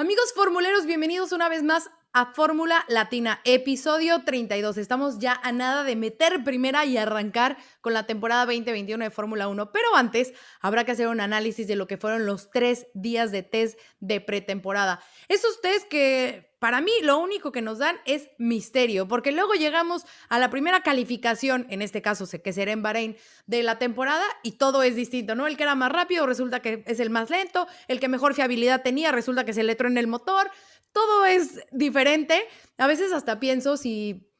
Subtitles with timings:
[0.00, 4.78] Amigos formuleros, bienvenidos una vez más a Fórmula Latina, episodio 32.
[4.78, 9.48] Estamos ya a nada de meter primera y arrancar con la temporada 2021 de Fórmula
[9.48, 13.30] 1, pero antes habrá que hacer un análisis de lo que fueron los tres días
[13.30, 15.02] de test de pretemporada.
[15.28, 20.04] Esos test que para mí lo único que nos dan es misterio, porque luego llegamos
[20.28, 24.24] a la primera calificación, en este caso sé que será en Bahrein, de la temporada
[24.42, 25.46] y todo es distinto, ¿no?
[25.46, 28.82] El que era más rápido resulta que es el más lento, el que mejor fiabilidad
[28.82, 30.50] tenía resulta que se le en el motor,
[30.92, 32.46] todo es diferente.
[32.76, 34.30] A veces hasta pienso si,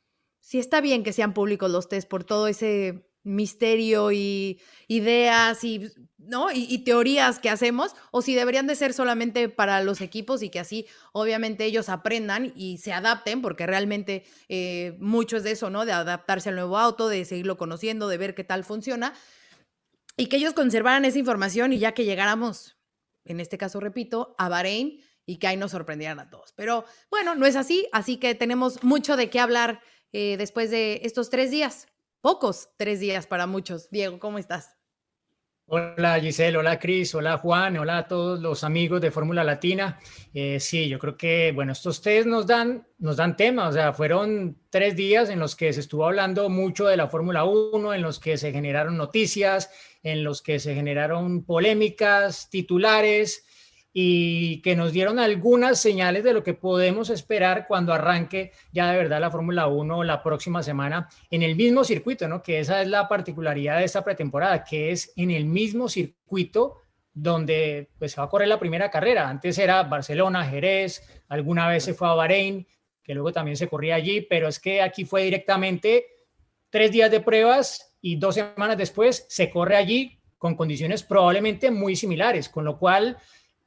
[0.41, 5.91] si está bien que sean públicos los test por todo ese misterio y ideas y,
[6.21, 6.51] ¿no?
[6.53, 10.61] y, teorías que hacemos, o si deberían de ser solamente para los equipos y que
[10.61, 15.85] así obviamente ellos aprendan y se adapten, porque realmente eh, mucho es de eso, ¿no?
[15.87, 19.15] De adaptarse al nuevo auto, de seguirlo conociendo, de ver qué tal funciona,
[20.17, 22.77] y que ellos conservaran esa información y ya que llegáramos,
[23.25, 26.53] en este caso repito, a Bahrein y que ahí nos sorprendieran a todos.
[26.57, 29.81] Pero bueno, no es así, así que tenemos mucho de qué hablar
[30.13, 31.87] eh, después de estos tres días
[32.21, 33.91] pocos tres días para muchos.
[33.91, 34.80] Diego, ¿cómo estás?
[35.73, 40.01] Hola Giselle, hola Cris, hola Juan, hola a todos los amigos de Fórmula Latina.
[40.35, 43.93] Eh, sí, yo creo que, bueno, estos test nos dan, nos dan tema, o sea,
[43.93, 48.03] fueron tres días en los que se estuvo hablando mucho de la Fórmula 1, en
[48.03, 49.71] los que se generaron noticias,
[50.03, 53.47] en los que se generaron polémicas, titulares,
[53.92, 58.98] y que nos dieron algunas señales de lo que podemos esperar cuando arranque ya de
[58.98, 62.42] verdad la Fórmula 1 la próxima semana en el mismo circuito, ¿no?
[62.42, 66.77] Que esa es la particularidad de esta pretemporada, que es en el mismo circuito
[67.12, 69.29] donde pues se va a correr la primera carrera.
[69.29, 72.67] Antes era Barcelona, Jerez, alguna vez se fue a Bahrein,
[73.02, 76.06] que luego también se corría allí, pero es que aquí fue directamente
[76.70, 81.96] tres días de pruebas y dos semanas después se corre allí con condiciones probablemente muy
[81.96, 83.18] similares, con lo cual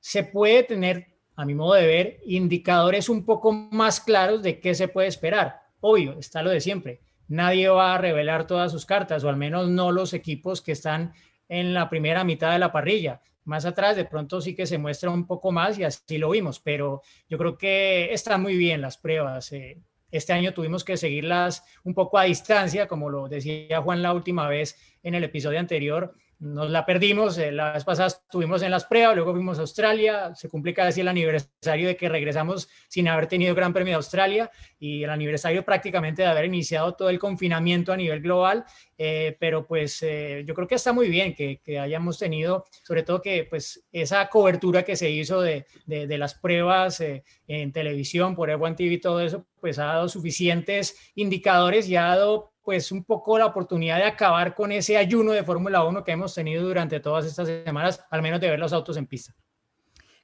[0.03, 4.75] se puede tener, a mi modo de ver, indicadores un poco más claros de qué
[4.75, 5.61] se puede esperar.
[5.79, 6.99] Obvio, está lo de siempre.
[7.29, 11.13] Nadie va a revelar todas sus cartas, o al menos no los equipos que están
[11.47, 13.21] en la primera mitad de la parrilla.
[13.45, 16.59] Más atrás de pronto sí que se muestra un poco más y así lo vimos,
[16.59, 19.53] pero yo creo que están muy bien las pruebas.
[19.53, 19.79] Eh,
[20.11, 24.49] este año tuvimos que seguirlas un poco a distancia, como lo decía Juan la última
[24.49, 28.85] vez en el episodio anterior, nos la perdimos, eh, la vez pasada estuvimos en las
[28.85, 33.27] pruebas, luego fuimos a Australia, se cumple casi el aniversario de que regresamos sin haber
[33.27, 37.93] tenido Gran Premio de Australia y el aniversario prácticamente de haber iniciado todo el confinamiento
[37.93, 38.65] a nivel global,
[38.97, 43.21] eh, pero pues eh, yo creo que está muy bien que, hayamos tenido, sobre todo
[43.21, 47.01] que pues esa cobertura que se hizo de, de, las pruebas
[47.47, 52.03] en televisión, por F1 TV y todo eso, pues ha dado suficientes indicadores y ha
[52.03, 56.13] dado pues un poco la oportunidad de acabar con ese ayuno de Fórmula 1 que
[56.13, 59.35] hemos tenido durante todas estas semanas, al menos de ver los autos en pista.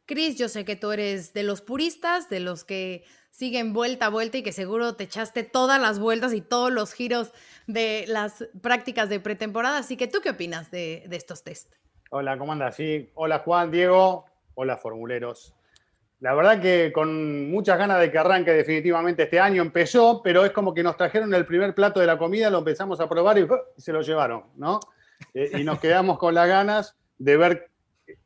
[0.06, 4.10] Cris, yo sé que tú eres de los puristas, de los que siguen vuelta a
[4.10, 7.32] vuelta y que seguro te echaste todas las vueltas y todos los giros
[7.68, 9.78] de las prácticas de pretemporada.
[9.78, 11.74] Así que, ¿tú qué opinas de, de estos test?
[12.10, 12.76] Hola, ¿cómo andas?
[12.76, 14.26] Sí, hola Juan, Diego,
[14.56, 15.54] hola formuleros.
[16.22, 20.52] La verdad que con muchas ganas de que arranque definitivamente este año empezó, pero es
[20.52, 23.44] como que nos trajeron el primer plato de la comida, lo empezamos a probar y,
[23.44, 23.58] ¡uh!
[23.78, 24.82] se lo llevaron, ¿no?
[25.34, 27.70] Eh, y nos quedamos con las ganas de ver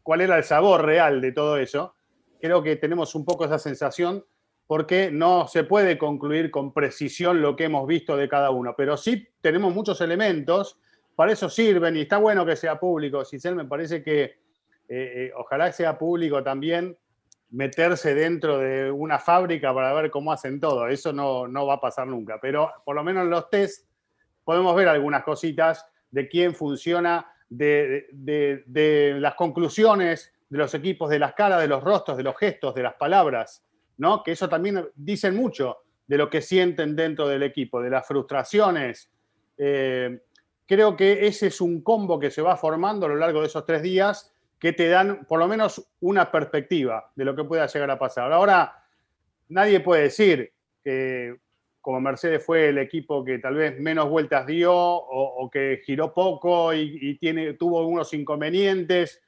[0.02, 1.96] cuál era el sabor real de todo eso.
[2.42, 4.25] Creo que tenemos un poco esa sensación
[4.66, 8.98] porque no se puede concluir con precisión lo que hemos visto de cada uno, pero
[8.98, 10.80] sí tenemos muchos elementos,
[11.16, 13.24] para eso sirven y está bueno que sea público.
[13.24, 14.34] Cisel, me parece que eh,
[14.90, 16.98] eh, ojalá sea público también
[17.53, 20.88] meterse dentro de una fábrica para ver cómo hacen todo.
[20.88, 22.39] Eso no, no va a pasar nunca.
[22.42, 23.88] Pero por lo menos en los test
[24.44, 31.19] podemos ver algunas cositas de quién funciona, de, de, las conclusiones de los equipos, de
[31.19, 33.63] las caras, de los rostros, de los gestos, de las palabras,
[33.98, 34.24] ¿no?
[34.24, 35.77] Que eso también dicen mucho
[36.07, 39.12] de lo que sienten dentro del equipo, de las frustraciones.
[39.57, 40.22] Eh,
[40.66, 43.66] creo que ese es un combo que se va formando a lo largo de esos
[43.66, 44.32] tres días
[44.63, 48.31] que te dan por lo menos una perspectiva de lo que pueda llegar a pasar.
[48.31, 48.81] Ahora,
[49.50, 51.36] nadie puede decir que
[51.81, 56.74] como Mercedes fue el equipo que tal vez menos vueltas dio o, que giró poco
[56.74, 59.21] y, tiene, tuvo unos inconvenientes,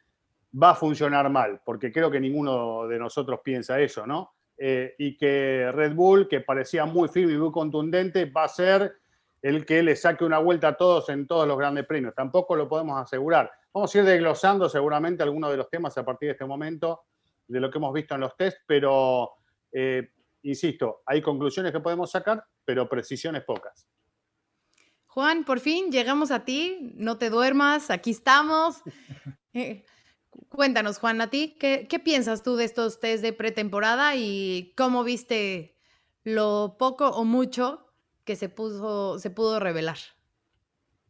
[0.58, 4.36] va a funcionar mal, porque creo que ninguno de nosotros piensa eso, ¿no?
[4.58, 8.96] eh, y que Red Bull, que parecía muy firme y muy contundente, va a ser
[9.42, 12.16] el que le saque una vuelta a todos en todos los grandes premios.
[12.16, 13.52] Tampoco lo podemos asegurar.
[13.76, 17.08] Vamos a ir desglosando seguramente algunos de los temas a partir de este momento,
[17.46, 19.32] de lo que hemos visto en los test, pero
[19.70, 20.12] eh,
[20.44, 23.86] insisto, hay conclusiones que podemos sacar, pero precisiones pocas.
[25.08, 28.82] Juan, por fin llegamos a ti, no te duermas, aquí estamos.
[29.58, 29.86] Eh,
[30.50, 35.06] cuéntanos, Juan, a ti, ¿qué, ¿qué, piensas tú de estos test de pretemporada y cómo
[35.06, 35.78] viste
[36.26, 37.88] lo poco o mucho
[38.26, 39.96] que se, puso, se pudo revelar?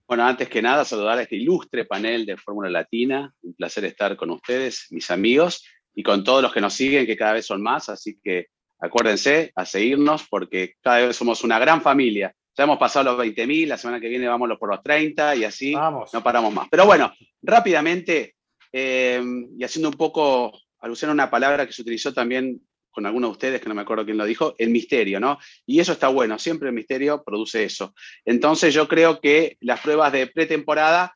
[0.07, 3.34] Bueno, antes que nada, saludar a este ilustre panel de Fórmula Latina.
[3.42, 5.66] Un placer estar con ustedes, mis amigos,
[5.96, 7.90] y con todos los que nos siguen, que cada vez son más.
[7.90, 8.48] Así que
[8.80, 12.36] acuérdense a seguirnos porque cada vez somos una gran familia.
[12.56, 15.74] Ya hemos pasado los 20.000, la semana que viene vamos por los 30 y así
[15.74, 16.68] no paramos más.
[16.69, 17.12] Pero bueno,
[17.42, 18.36] rápidamente,
[18.72, 19.22] eh,
[19.58, 22.62] y haciendo un poco alusión a una palabra que se utilizó también
[22.95, 25.38] con algunos de ustedes, que no me acuerdo quién lo dijo, el misterio, ¿no?
[25.65, 27.94] Y eso está bueno, siempre el misterio produce eso.
[28.24, 31.13] Entonces yo creo que las pruebas de pretemporada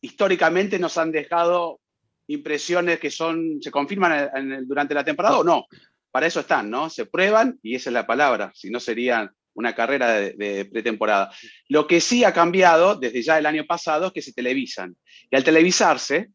[0.00, 1.80] históricamente nos han dejado
[2.26, 5.66] impresiones que son, se confirman durante la temporada o no.
[6.10, 6.90] Para eso están, ¿no?
[6.90, 11.30] Se prueban y esa es la palabra, si no sería una carrera de, pretemporada.
[11.68, 14.96] Lo que sí ha cambiado desde ya el año pasado es que se televisan.
[15.30, 16.30] Y al televisarse,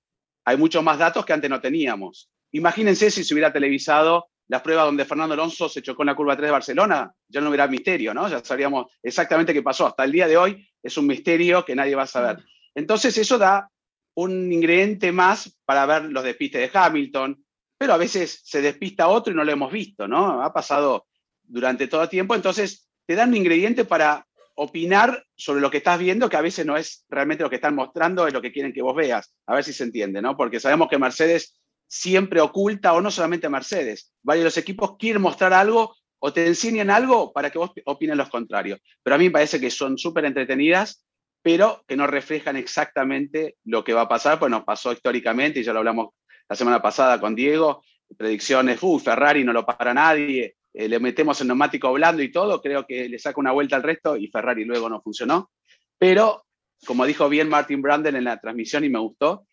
[0.46, 2.30] hay muchos más datos que antes no teníamos.
[2.52, 6.36] Imagínense si se hubiera televisado las pruebas donde Fernando Alonso se chocó en la curva
[6.36, 8.28] 3 de Barcelona, ya no hubiera misterio, ¿no?
[8.28, 9.88] Ya sabríamos exactamente qué pasó.
[9.88, 12.44] Hasta el día de hoy es un misterio que nadie va a saber.
[12.76, 13.70] Entonces eso da
[14.16, 17.44] un ingrediente más para ver los despistes de Hamilton,
[17.78, 20.44] pero a veces se despista otro y no lo hemos visto, ¿no?
[20.44, 21.08] Ha pasado
[21.42, 24.26] durante todo el tiempo, entonces te dan un ingrediente para
[24.56, 27.76] opinar sobre lo que estás viendo, que a veces no es realmente lo que están
[27.76, 29.34] mostrando, es lo que quieren que vos veas.
[29.48, 30.38] A ver si se entiende, ¿no?
[30.38, 31.60] Porque sabemos que Mercedes
[31.94, 36.90] siempre oculta, o no solamente Mercedes, varios los equipos quieren mostrar algo o te enseñan
[36.90, 38.78] algo para que vos opines lo contrario.
[39.04, 41.04] Pero a mí me parece que son súper entretenidas
[41.44, 45.64] pero que no reflejan exactamente lo que va a pasar, pues nos pasó históricamente, y
[45.64, 46.12] ya lo hablamos
[46.50, 47.84] la semana pasada con Diego,
[48.18, 52.62] predicciones, uy, Ferrari no lo para nadie, eh, le metemos el neumático blando y todo,
[52.62, 55.52] creo que le saca una vuelta al resto y Ferrari luego no funcionó.
[55.98, 56.46] Pero,
[56.86, 59.46] como dijo bien Martin Brandon en la transmisión y me gustó,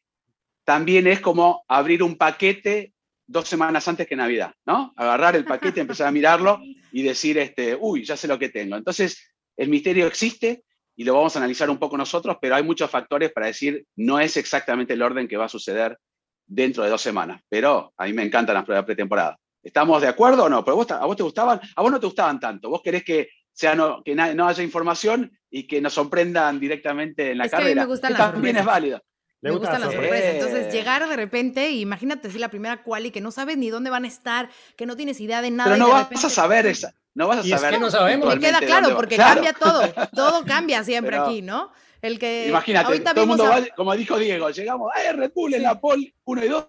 [0.71, 2.93] también es como abrir un paquete
[3.27, 4.93] dos semanas antes que Navidad, ¿no?
[4.95, 6.61] Agarrar el paquete, empezar a mirarlo
[6.93, 8.77] y decir, este, uy, ya sé lo que tengo.
[8.77, 10.63] Entonces, el misterio existe,
[10.95, 14.21] y lo vamos a analizar un poco nosotros, pero hay muchos factores para decir no
[14.21, 15.99] es exactamente el orden que va a suceder
[16.47, 17.43] dentro de dos semanas.
[17.49, 19.37] Pero a mí me encantan las pruebas pretemporada.
[19.61, 20.65] ¿Estamos de acuerdo o no?
[20.65, 21.61] ¿Pero vos, ¿A vos te gustaban?
[21.75, 22.71] A vos no te gustaban tanto.
[22.71, 27.39] Vos querés que, sea no, que no haya información y que nos sorprendan directamente en
[27.39, 27.83] la carrera.
[27.83, 29.03] A mí me gustan las también es válido.
[29.43, 30.35] Me gustan las sorpresas.
[30.35, 34.05] Entonces, llegar de repente, imagínate si la primera quali que no sabes ni dónde van
[34.05, 35.73] a estar, que no tienes idea de nada.
[35.73, 36.95] Pero no vas a saber esa.
[37.15, 37.73] No vas a y saber.
[37.73, 38.35] Es que no sabemos.
[38.35, 39.83] Me queda claro, porque cambia todo.
[40.15, 41.73] Todo cambia siempre aquí, ¿no?
[42.03, 42.49] El que.
[42.49, 46.15] Imagínate, todo el mundo va, como dijo Diego, llegamos, ¡ay, Red Bull en la pole
[46.25, 46.67] 1 y 2!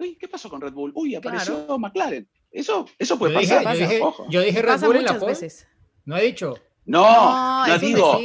[0.00, 0.92] Uy, ¿qué pasó con Red Bull?
[0.94, 2.28] Uy, apareció McLaren.
[2.50, 3.76] Eso, eso puede yo pasar.
[3.76, 5.32] Dije, yo, dije, yo dije, Red Bull en la pole.
[5.32, 5.66] Veces.
[6.04, 6.58] No he dicho.
[6.84, 8.18] No, no, no digo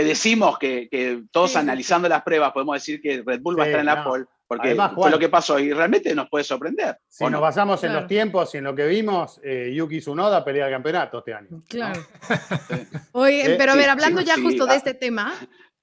[0.00, 2.10] que decimos que, que todos sí, analizando sí.
[2.10, 4.94] las pruebas podemos decir que Red Bull va a estar en la pole porque Además,
[4.94, 6.98] Juan, fue lo que pasó y realmente nos puede sorprender.
[7.08, 7.94] Si nos basamos claro.
[7.94, 11.34] en los tiempos y en lo que vimos, eh, Yuki Tsunoda pelea el campeonato este
[11.34, 11.62] año.
[11.68, 12.00] Claro.
[12.00, 12.76] ¿no?
[13.12, 15.32] Oye, pero a ver, hablando ya justo de este tema,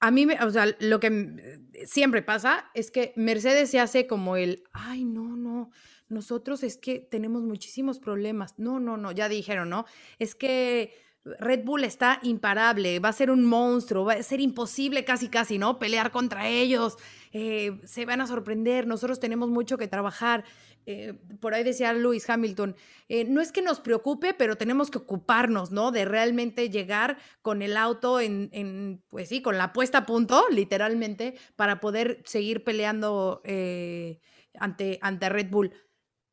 [0.02, 4.36] a mí, me, o sea, lo que siempre pasa es que Mercedes se hace como
[4.36, 5.72] el, ay, no, no,
[6.10, 8.56] nosotros es que tenemos muchísimos problemas.
[8.58, 9.86] No, no, no, ya dijeron, ¿no?
[10.20, 10.94] Es que
[11.40, 15.58] Red Bull está imparable, va a ser un monstruo, va a ser imposible casi, casi,
[15.58, 15.80] ¿no?
[15.80, 16.98] Pelear contra ellos,
[17.32, 20.44] eh, se van a sorprender, nosotros tenemos mucho que trabajar.
[20.86, 22.76] Eh, por ahí decía Lewis Hamilton,
[23.10, 25.92] eh, no es que nos preocupe, pero tenemos que ocuparnos, ¿no?
[25.92, 30.46] De realmente llegar con el auto en, en pues sí, con la puesta a punto,
[30.50, 33.42] literalmente, para poder seguir peleando
[34.60, 35.74] ante, ante Red Bull.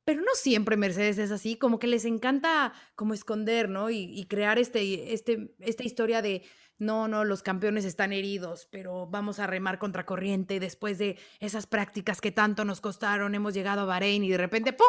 [0.05, 3.91] Pero no siempre Mercedes es así, como que les encanta como esconder, ¿no?
[3.91, 6.43] Y, y crear este, este, esta historia de,
[6.79, 11.67] no, no, los campeones están heridos, pero vamos a remar contra corriente después de esas
[11.67, 14.87] prácticas que tanto nos costaron, hemos llegado a Bahrein y de repente, ¡pum!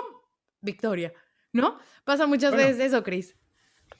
[0.61, 1.13] Victoria,
[1.53, 1.77] ¿no?
[2.03, 3.37] Pasa muchas bueno, veces eso, Chris.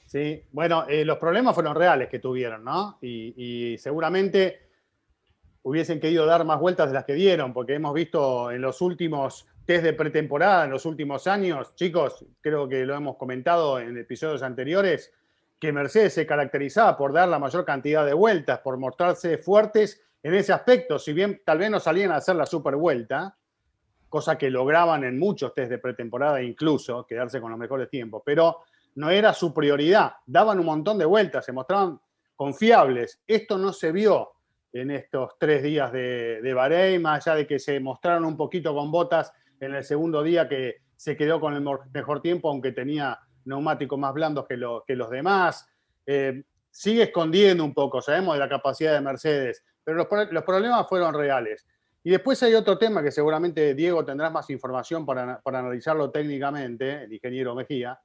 [0.06, 2.98] Sí, bueno, eh, los problemas fueron reales que tuvieron, ¿no?
[3.00, 3.34] Y,
[3.72, 4.68] y seguramente
[5.62, 9.46] hubiesen querido dar más vueltas de las que dieron, porque hemos visto en los últimos
[9.66, 14.42] test de pretemporada en los últimos años, chicos, creo que lo hemos comentado en episodios
[14.42, 15.12] anteriores,
[15.58, 20.34] que Mercedes se caracterizaba por dar la mayor cantidad de vueltas, por mostrarse fuertes en
[20.34, 23.36] ese aspecto, si bien tal vez no salían a hacer la super vuelta,
[24.08, 28.62] cosa que lograban en muchos test de pretemporada incluso, quedarse con los mejores tiempos, pero
[28.94, 30.14] no era su prioridad.
[30.24, 32.00] Daban un montón de vueltas, se mostraban
[32.36, 33.20] confiables.
[33.26, 34.30] Esto no se vio
[34.72, 38.74] en estos tres días de, de Bahrein, más allá de que se mostraron un poquito
[38.74, 43.18] con botas en el segundo día que se quedó con el mejor tiempo, aunque tenía
[43.44, 45.68] neumáticos más blandos que, los demás.
[46.06, 51.14] Eh, sigue escondiendo un poco, sabemos de la capacidad de Mercedes, pero los, problemas fueron
[51.14, 51.66] reales.
[52.02, 57.12] Y después hay otro tema que seguramente Diego tendrás más información para, analizarlo técnicamente, el
[57.12, 57.98] ingeniero Mejía,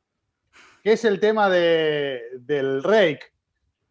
[0.83, 3.33] que es el tema de, del rake,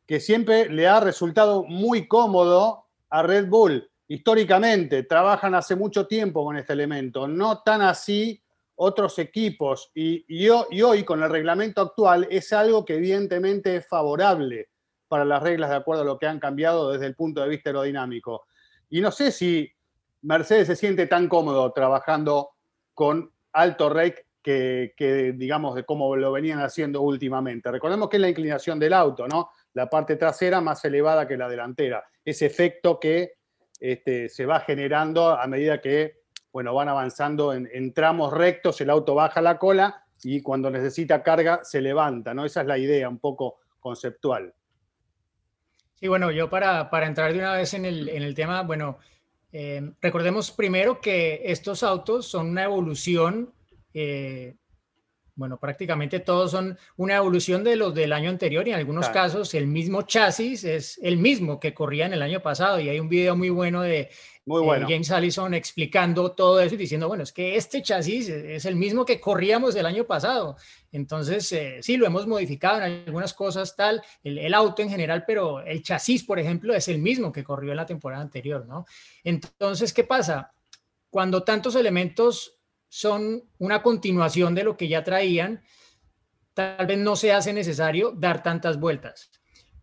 [0.06, 3.89] que siempre le ha resultado muy cómodo a Red Bull.
[4.10, 8.42] Históricamente, trabajan hace mucho tiempo con este elemento, no tan así
[8.74, 9.92] otros equipos.
[9.94, 14.70] Y, y, hoy, con el reglamento actual, es algo que evidentemente es favorable
[15.06, 17.70] para las reglas de acuerdo a lo que han cambiado desde el punto de vista
[17.70, 18.46] aerodinámico.
[18.88, 19.70] Y no sé si
[20.22, 22.50] Mercedes se siente tan cómodo trabajando
[22.92, 27.70] con alto rake que, digamos, de cómo lo venían haciendo últimamente.
[27.70, 29.50] Recordemos que es la inclinación del auto, ¿no?
[29.74, 32.02] La parte trasera más elevada que la delantera.
[32.24, 33.34] Ese efecto que
[33.80, 36.20] este, se va generando a medida que,
[36.52, 41.60] bueno, van avanzando en, tramos rectos, el auto baja la cola y cuando necesita carga
[41.64, 42.44] se levanta, ¿no?
[42.44, 44.52] Esa es la idea un poco conceptual.
[45.94, 48.98] Sí, bueno, yo para, para entrar de una vez en el, en el tema, bueno,
[49.52, 53.52] eh, recordemos primero que estos autos son una evolución
[53.92, 54.56] eh,
[55.40, 59.54] bueno, prácticamente todos son una evolución de los del año anterior y en algunos casos
[59.54, 63.08] el mismo chasis es el mismo que corría en el año pasado y hay un
[63.08, 64.10] video muy bueno de
[64.44, 64.86] muy bueno.
[64.86, 69.06] James Allison explicando todo eso y diciendo, bueno, es que este chasis es el mismo
[69.06, 70.56] que corríamos el año pasado.
[70.92, 75.24] Entonces, eh, sí, lo hemos modificado en algunas cosas, tal, el, el, auto en general,
[75.26, 78.84] pero el chasis, por ejemplo, es el mismo que corrió en la temporada anterior, ¿no?
[79.24, 80.52] Entonces, ¿qué pasa?
[81.08, 82.59] Cuando tantos elementos
[82.90, 85.62] son una continuación de lo que ya traían,
[86.52, 89.30] tal vez no se hace necesario dar tantas vueltas.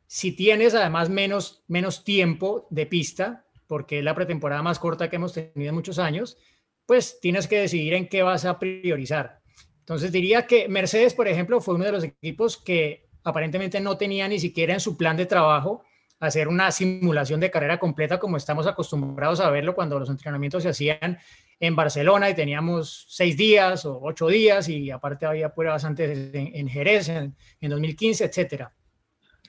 [0.06, 5.16] Si tienes además menos, menos tiempo de pista, porque es la pretemporada más corta que
[5.16, 6.38] hemos tenido en muchos años,
[6.86, 9.42] pues tienes que decidir en qué vas a priorizar.
[9.80, 14.28] Entonces diría que Mercedes, por ejemplo, fue uno de los equipos que aparentemente no tenía
[14.28, 15.84] ni siquiera en su plan de trabajo
[16.20, 20.70] hacer una simulación de carrera completa como estamos acostumbrados a verlo cuando los entrenamientos se
[20.70, 21.20] hacían
[21.60, 26.68] en Barcelona y teníamos seis días o ocho días y aparte había pruebas antes en,
[26.68, 28.74] Jerez en, 2015, etcétera.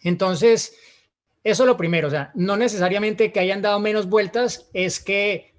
[0.02, 0.76] Entonces,
[1.44, 5.54] eso es lo primero, o sea, no necesariamente que hayan dado menos vueltas, es que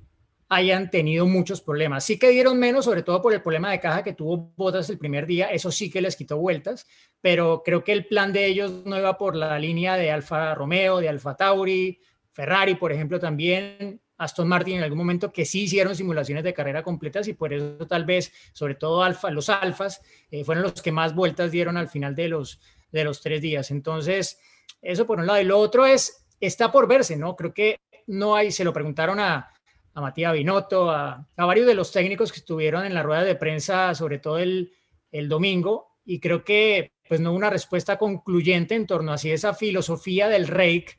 [0.51, 2.03] hayan tenido muchos problemas.
[2.03, 4.97] Sí que dieron menos, sobre todo por el problema de caja que tuvo Botas el
[4.97, 6.87] primer día, eso sí que les quitó vueltas,
[7.21, 10.97] pero creo que el plan de ellos no iba por la línea de Alfa Romeo,
[10.99, 12.01] de Alfa Tauri,
[12.31, 16.83] Ferrari, por ejemplo, también, Aston Martin en algún momento que sí hicieron simulaciones de carrera
[16.83, 21.15] completas y por eso tal vez, sobre todo los alfas, eh, fueron los que más
[21.15, 22.59] vueltas dieron al final de los,
[22.91, 23.71] de los tres días.
[23.71, 24.39] Entonces,
[24.81, 25.41] eso por un lado.
[25.41, 27.35] Y lo otro es, está por verse, ¿no?
[27.35, 29.53] Creo que no hay, se lo preguntaron a,
[29.93, 33.95] a Matías Binotto, a, varios de los técnicos que estuvieron en la rueda de prensa,
[33.95, 34.73] sobre todo el,
[35.11, 39.53] el domingo, y creo que pues no una respuesta concluyente en torno a si esa
[39.53, 40.97] filosofía del rake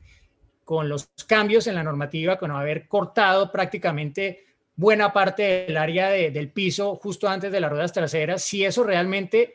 [0.71, 6.49] con los cambios en la normativa, con haber cortado prácticamente buena parte del área del
[6.49, 9.53] piso justo antes de las ruedas traseras, si eso realmente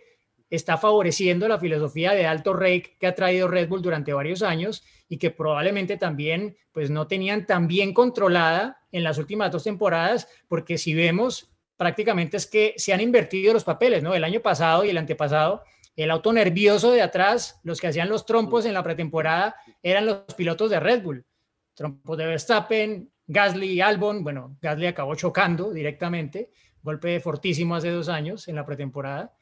[0.51, 4.85] está favoreciendo la filosofía de alto rake que ha traído Red Bull durante varios años
[5.09, 10.29] y que probablemente también pues no tenían tan bien controlada en las últimas dos temporadas,
[10.49, 14.15] porque si vemos prácticamente es que se han invertido los papeles, ¿no?
[14.15, 15.63] El año pasado y el antepasado
[15.97, 19.57] el auto nervioso de atrás, los que hacían los trompos en la pretemporada
[19.91, 21.25] eran los pilotos de Red Bull.
[21.73, 24.25] Trompos de Verstappen, Gasly y Albon.
[24.25, 26.51] Bueno, Gasly acabó chocando directamente,
[26.83, 29.33] golpe fortísimo hace dos años en la pretemporada.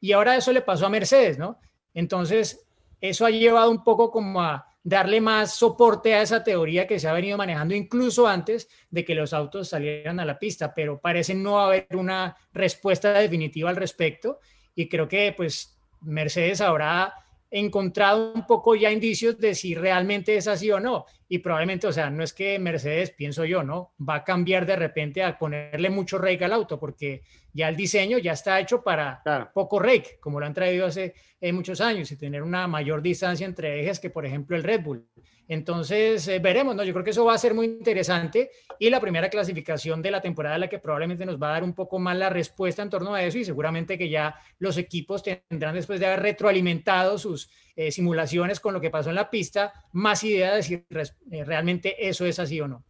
[0.00, 1.60] Y ahora eso le pasó a Mercedes, ¿no?
[1.94, 2.66] Entonces,
[3.00, 7.06] eso ha llevado un poco como a darle más soporte a esa teoría que se
[7.06, 11.34] ha venido manejando incluso antes de que los autos salieran a la pista, pero parece
[11.34, 14.40] no haber una respuesta definitiva al respecto
[14.74, 17.14] y creo que pues Mercedes habrá
[17.58, 21.06] encontrado un poco ya indicios de si realmente es así o no.
[21.28, 23.94] Y probablemente, o sea, no es que Mercedes, pienso yo, ¿no?
[23.98, 27.22] Va a cambiar de repente a ponerle mucho rake al auto, porque
[27.52, 29.22] ya el diseño ya está hecho para
[29.54, 33.46] poco rake, como lo han traído hace eh, muchos años, y tener una mayor distancia
[33.46, 35.06] entre ejes que, por ejemplo, el Red Bull.
[35.48, 36.82] Entonces, eh, veremos, ¿no?
[36.82, 40.20] Yo creo que eso va a ser muy interesante y la primera clasificación de la
[40.20, 43.14] temporada la que probablemente nos va a dar un poco más la respuesta en torno
[43.14, 47.92] a eso y seguramente que ya los equipos tendrán después de haber retroalimentado sus eh,
[47.92, 52.26] simulaciones con lo que pasó en la pista, más idea de si eh, realmente eso
[52.26, 52.84] es así o no.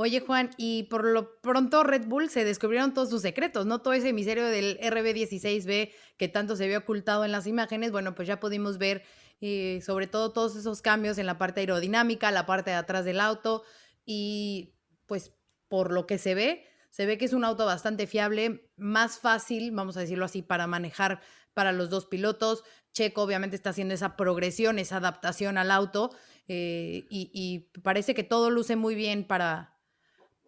[0.00, 3.80] Oye, Juan, y por lo pronto Red Bull se descubrieron todos sus secretos, ¿no?
[3.80, 8.28] Todo ese misterio del RB16B que tanto se había ocultado en las imágenes, bueno, pues
[8.28, 9.02] ya pudimos ver
[9.40, 13.20] eh, sobre todo todos esos cambios en la parte aerodinámica, la parte de atrás del
[13.20, 13.62] auto
[14.04, 14.74] y
[15.06, 15.32] pues
[15.68, 19.70] por lo que se ve, se ve que es un auto bastante fiable, más fácil,
[19.72, 21.20] vamos a decirlo así, para manejar
[21.54, 22.64] para los dos pilotos.
[22.92, 26.10] Checo obviamente está haciendo esa progresión, esa adaptación al auto
[26.48, 29.76] eh, y, y parece que todo luce muy bien para,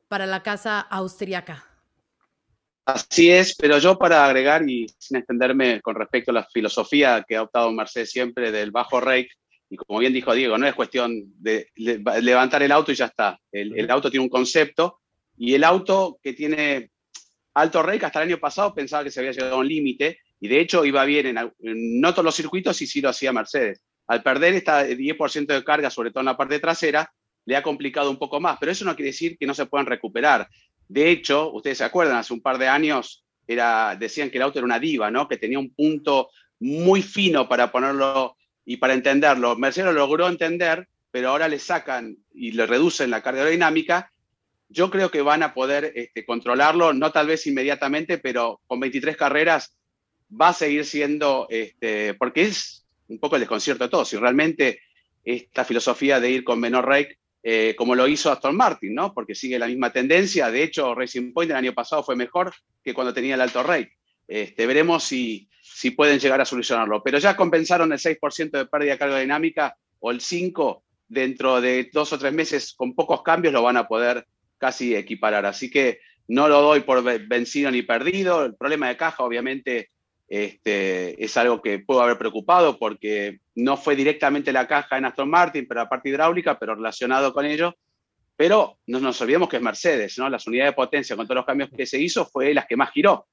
[0.09, 1.70] para la casa austriaca.
[2.95, 7.37] Así es, pero yo para agregar y sin extenderme con respecto a la filosofía que
[7.37, 9.31] ha optado Mercedes siempre del bajo rake,
[9.69, 13.39] y como bien dijo Diego, no es cuestión de levantar el auto y ya está.
[13.53, 14.99] El, auto tiene un concepto
[15.39, 16.91] y el auto que tiene
[17.55, 20.49] alto rake hasta el año pasado pensaba que se había llegado a un límite y
[20.49, 23.81] de hecho iba bien en, no todos los circuitos y sí lo hacía Mercedes.
[24.09, 27.13] Al perder esta 10% de carga, sobre todo en la parte trasera,
[27.45, 29.87] le ha complicado un poco más, pero eso no quiere decir que no se puedan
[29.87, 30.49] recuperar.
[30.91, 34.59] De hecho, ustedes se acuerdan, hace un par de años era, decían que el auto
[34.59, 35.29] era una diva, ¿no?
[35.29, 39.55] que tenía un punto muy fino para ponerlo y para entenderlo.
[39.55, 44.11] Mercedes lo logró entender, pero ahora le sacan y le reducen la carga aerodinámica.
[44.69, 49.17] Yo creo que van a poder este, controlarlo, no tal vez inmediatamente, pero con 23
[49.17, 49.77] carreras
[50.29, 54.09] va a seguir siendo, este, porque es un poco el desconcierto de todos.
[54.09, 54.81] Si realmente
[55.23, 59.15] esta filosofía de ir con menor rake eh, como lo hizo Aston Martin, ¿no?
[59.15, 60.51] Porque sigue la misma tendencia.
[60.51, 63.93] De hecho, Racing Point el año pasado fue mejor que cuando tenía el alto rate.
[64.29, 67.03] Este, veremos si, si pueden llegar a solucionarlo.
[67.03, 71.91] Pero ya compensaron el 6% de pérdida de carga dinámica o el 5% dentro de
[71.93, 74.27] dos o tres meses con pocos cambios lo van a poder
[74.59, 75.45] casi equiparar.
[75.45, 78.45] Así que no lo doy por vencido ni perdido.
[78.45, 79.91] El problema de caja, obviamente,
[80.31, 85.29] este, es algo que puedo haber preocupado porque no fue directamente la caja en Aston
[85.29, 87.75] Martin, pero la parte hidráulica, pero relacionado con ello.
[88.37, 90.31] Pero no nos olvidemos que es Mercedes, ¿no?
[90.31, 92.93] Las unidades de potencia con todos los cambios que se hizo fue las que más
[92.93, 93.27] giró,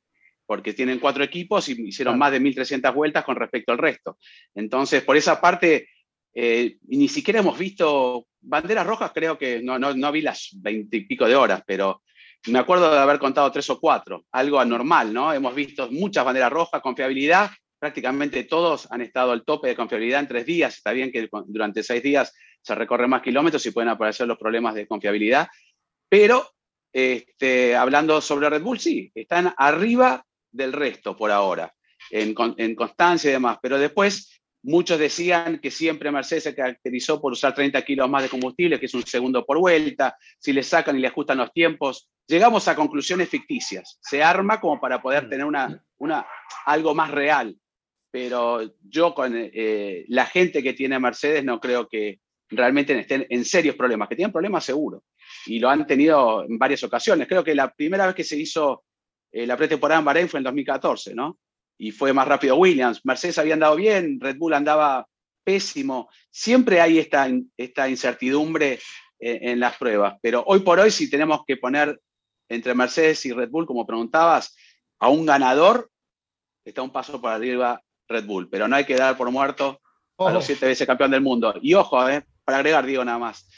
[0.48, 4.18] porque tienen cuatro equipos y hicieron más de 1.300 vueltas con respecto al resto.
[4.56, 5.88] Entonces, por esa parte,
[6.34, 11.28] eh, ni siquiera hemos visto banderas rojas, creo que no, no, no vi las veintipico
[11.28, 12.02] de horas, pero
[12.48, 15.34] me acuerdo de haber contado tres o cuatro, algo anormal, ¿no?
[15.34, 20.28] Hemos visto muchas banderas rojas, confiabilidad, prácticamente todos han estado al tope de confiabilidad en
[20.28, 20.78] tres días.
[20.78, 24.76] Está bien que durante seis días se recorren más kilómetros y pueden aparecer los problemas
[24.76, 25.48] de confiabilidad,
[26.10, 26.52] pero
[26.92, 31.74] este, hablando sobre Red Bull, sí, están arriba del resto por ahora,
[32.10, 37.32] en, en constancia y demás, pero después Muchos decían que siempre Mercedes se caracterizó por
[37.32, 40.98] usar 30 kilos más de combustible, que es un segundo por vuelta, si le sacan
[40.98, 42.10] y le ajustan los tiempos.
[42.28, 43.98] Llegamos a conclusiones ficticias.
[44.02, 45.30] Se arma como para poder mm.
[45.30, 46.26] tener una, una,
[46.66, 47.56] algo más real.
[48.12, 53.46] Pero yo con eh, la gente que tiene Mercedes no creo que realmente estén en
[53.46, 55.04] serios problemas, que tienen problemas seguro.
[55.46, 57.28] Y lo han tenido en varias ocasiones.
[57.28, 58.86] Creo que la primera vez que se hizo
[59.32, 61.38] eh, la pretemporada en Bahrein fue en 2014, ¿no?
[61.78, 63.06] Y fue más rápido Williams.
[63.06, 65.08] Mercedes había andado bien, Red Bull andaba
[65.44, 66.10] pésimo.
[66.30, 68.80] Siempre hay esta, esta incertidumbre
[69.20, 72.00] en, las pruebas, pero hoy por hoy si tenemos que poner
[72.50, 74.56] entre Mercedes y Red Bull, como preguntabas,
[75.00, 75.90] a un ganador,
[76.64, 79.82] está un paso por arriba Red Bull, pero no hay que dar por muerto
[80.20, 81.56] a los siete veces campeón del mundo.
[81.62, 83.50] Y ojo, eh, para agregar, digo nada más,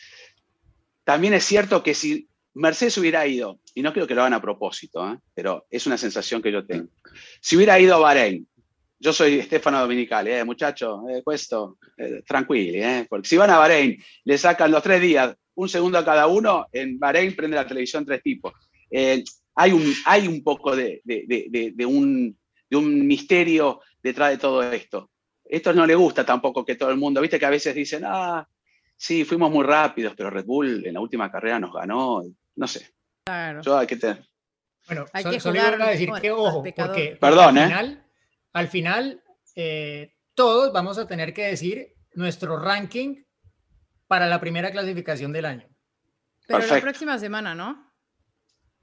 [1.04, 4.42] también es cierto que si Mercedes hubiera ido, y no creo que lo hagan a
[4.42, 5.18] propósito, ¿eh?
[5.34, 6.90] pero es una sensación que yo tengo.
[7.40, 8.48] Si hubiera ido a Bahrein,
[9.00, 13.98] yo soy Stefano Dominicali, eh, muchacho, eh, esto, eh, eh, porque si van a Bahrein,
[14.26, 18.06] le sacan los tres días, un segundo a cada uno, en Bahrein prende la televisión
[18.06, 18.54] tres tipos.
[18.92, 21.02] hay, un, hay un poco de,
[21.86, 22.38] un,
[22.70, 25.12] de un misterio detrás de todo esto.
[25.46, 28.48] Esto no le gusta tampoco que todo el mundo, viste que a veces dicen, ah,
[28.96, 32.24] sí, fuimos muy rápidos, pero Red Bull en la última carrera nos ganó,
[32.60, 32.94] no sé.
[33.26, 33.62] Claro.
[33.62, 34.28] Yo hay que tener.
[34.86, 37.68] Bueno, hay que solo iba a decir que ojo, porque, Perdón, al ¿eh?
[37.68, 38.06] final,
[38.54, 39.24] al final
[39.56, 43.24] eh, todos vamos a tener que decir nuestro ranking
[44.08, 45.68] para la primera clasificación del año.
[46.48, 47.94] Pero la próxima semana, ¿no?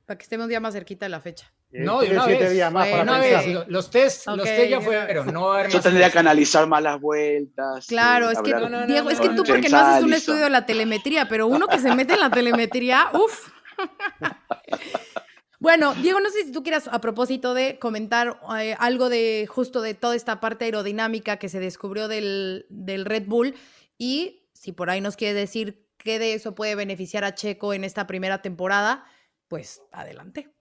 [0.07, 1.53] Para que estemos ya más cerquita de la fecha.
[1.71, 2.53] No, de una vez.
[2.53, 3.69] Días más una vez.
[3.69, 5.33] Los test, los test ya fueron.
[5.33, 7.87] No Yo tendría que analizar más las vueltas.
[7.89, 8.55] Claro, es que,
[8.87, 11.81] Diego, es que tú porque no haces un estudio de la telemetría, pero uno que
[11.81, 13.56] se mete en la telemetría, uff.
[15.59, 19.81] Bueno, Diego, no sé si tú quieras a propósito de comentar eh, algo de justo
[19.81, 23.55] de toda esta parte aerodinámica que se descubrió del, del, Red Bull
[23.97, 27.85] y si por ahí nos quiere decir qué de eso puede beneficiar a Checo en
[27.85, 29.07] esta primera temporada,
[29.49, 30.55] pues adelante.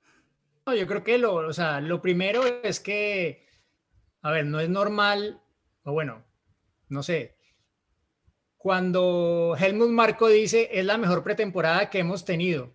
[0.65, 3.45] No, yo creo que lo, o sea, lo primero es que,
[4.21, 5.41] a ver, no es normal,
[5.83, 6.23] o bueno,
[6.87, 7.35] no sé,
[8.57, 12.73] cuando Helmut Marco dice es la mejor pretemporada que hemos tenido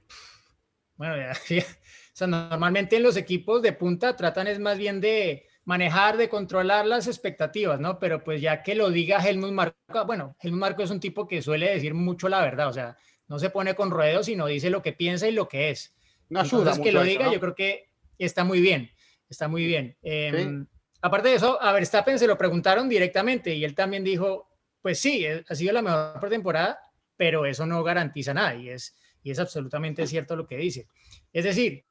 [1.00, 1.16] bueno,
[2.28, 7.06] normalmente en los equipos de punta tratan es más bien de manejar, de controlar las
[7.06, 7.98] expectativas, ¿no?
[7.98, 11.40] Pero pues ya que lo diga Helmut Marco, bueno, Helmut Marco es un tipo que
[11.40, 14.82] suele decir mucho la verdad, o sea, no se pone con ruedos, sino dice lo
[14.82, 15.96] que piensa y lo que es.
[16.28, 18.90] No ayuda que lo diga, yo creo que está muy bien,
[19.30, 19.96] está muy bien.
[20.02, 20.66] Em,
[21.00, 24.50] aparte de eso, a Verstappen se lo preguntaron directamente y él también dijo,
[24.82, 26.78] pues sí, eh, ha sido la mejor temporada,
[27.16, 30.88] pero eso no garantiza nada y es, y es absolutamente cierto lo que dice.
[31.33, 31.85] Es decir,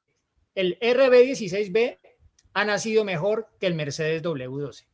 [0.56, 2.00] el RB16B
[2.54, 4.86] ha nacido mejor que el Mercedes W12.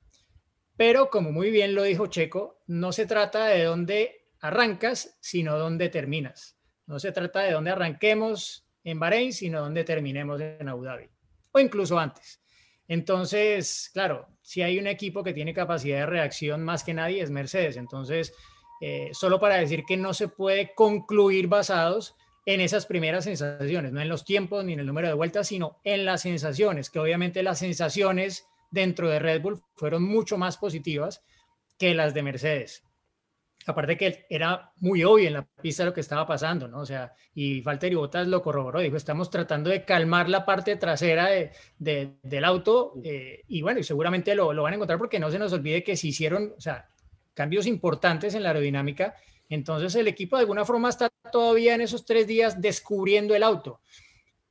[0.78, 5.90] Pero como muy bien lo dijo Checo, no se trata de dónde arrancas, sino dónde
[5.90, 6.58] terminas.
[6.86, 11.10] No se trata de dónde arranquemos en Bahrein, sino dónde terminemos en Abu Dhabi.
[11.52, 12.42] O incluso antes.
[12.88, 17.32] Entonces, claro, si hay un equipo que tiene capacidad de reacción más que nadie es
[17.32, 17.78] Mercedes.
[17.78, 18.34] Entonces,
[18.82, 24.02] eh, solo para decir que no se puede concluir basados en esas primeras sensaciones, no
[24.02, 27.42] en los tiempos ni en el número de vueltas, sino en las sensaciones, que obviamente
[27.42, 31.24] las sensaciones dentro de Red Bull fueron mucho más positivas
[31.78, 32.84] que las de Mercedes.
[33.68, 36.82] Aparte que era muy obvio en la pista lo que estaba pasando, ¿no?
[36.82, 41.30] O sea, y Valtteri Bottas lo corroboró, dijo, estamos tratando de calmar la parte trasera
[41.80, 45.40] del auto eh, y bueno, y seguramente lo, lo, van a encontrar porque no se
[45.40, 46.90] nos olvide que se hicieron, o sea,
[47.34, 49.16] cambios importantes en la aerodinámica
[49.50, 53.82] entonces el equipo de alguna forma está todavía en esos tres días descubriendo el auto.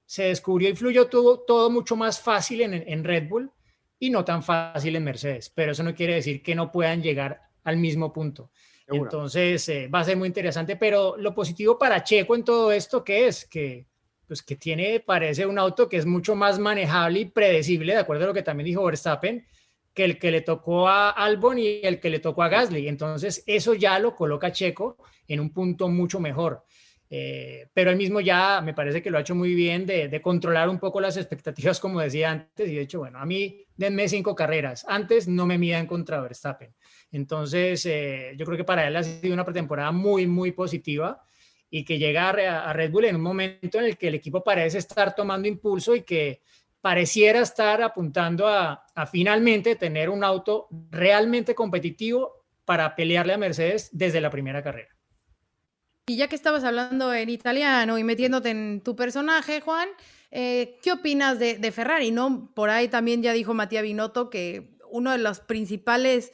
[0.06, 3.50] Se descubrió y fluyó todo, todo mucho más fácil en, Red Bull
[3.98, 7.40] y no tan fácil en Mercedes, pero eso no quiere decir que no puedan llegar
[7.64, 8.50] al mismo punto.
[8.86, 13.02] Entonces eh, va a ser muy interesante, pero lo positivo para Checo en todo esto,
[13.02, 13.46] ¿qué es?
[13.46, 13.86] Que,
[14.26, 18.24] pues, que tiene, parece un auto que es mucho más manejable y predecible, de acuerdo
[18.24, 19.46] a lo que también dijo Verstappen,
[19.94, 22.88] que el que le tocó a Albon y el que le tocó a Gasly.
[22.88, 26.64] Entonces, eso ya lo coloca Checo en un punto mucho mejor.
[27.08, 30.68] Eh, pero él mismo ya me parece que lo ha hecho muy bien de, controlar
[30.68, 32.68] un poco las expectativas, como decía antes.
[32.68, 34.84] Y de hecho, bueno, a mí denme cinco carreras.
[34.88, 36.74] Antes no me midan contra Verstappen.
[37.12, 41.22] Entonces, eh, yo creo que para él ha sido una pretemporada muy, muy positiva
[41.70, 44.78] y que llega a Red Bull en un momento en el que el equipo parece
[44.78, 46.40] estar tomando impulso y que
[46.84, 54.20] pareciera estar apuntando a, finalmente tener un auto realmente competitivo para pelearle a Mercedes desde
[54.20, 54.90] la primera carrera.
[56.04, 59.88] Y ya que estabas hablando en italiano y metiéndote en tu personaje, Juan,
[60.30, 62.10] eh, ¿qué opinas de, Ferrari?
[62.10, 62.52] ¿no?
[62.54, 66.32] Por ahí también ya dijo Matías Binotto que uno de los principales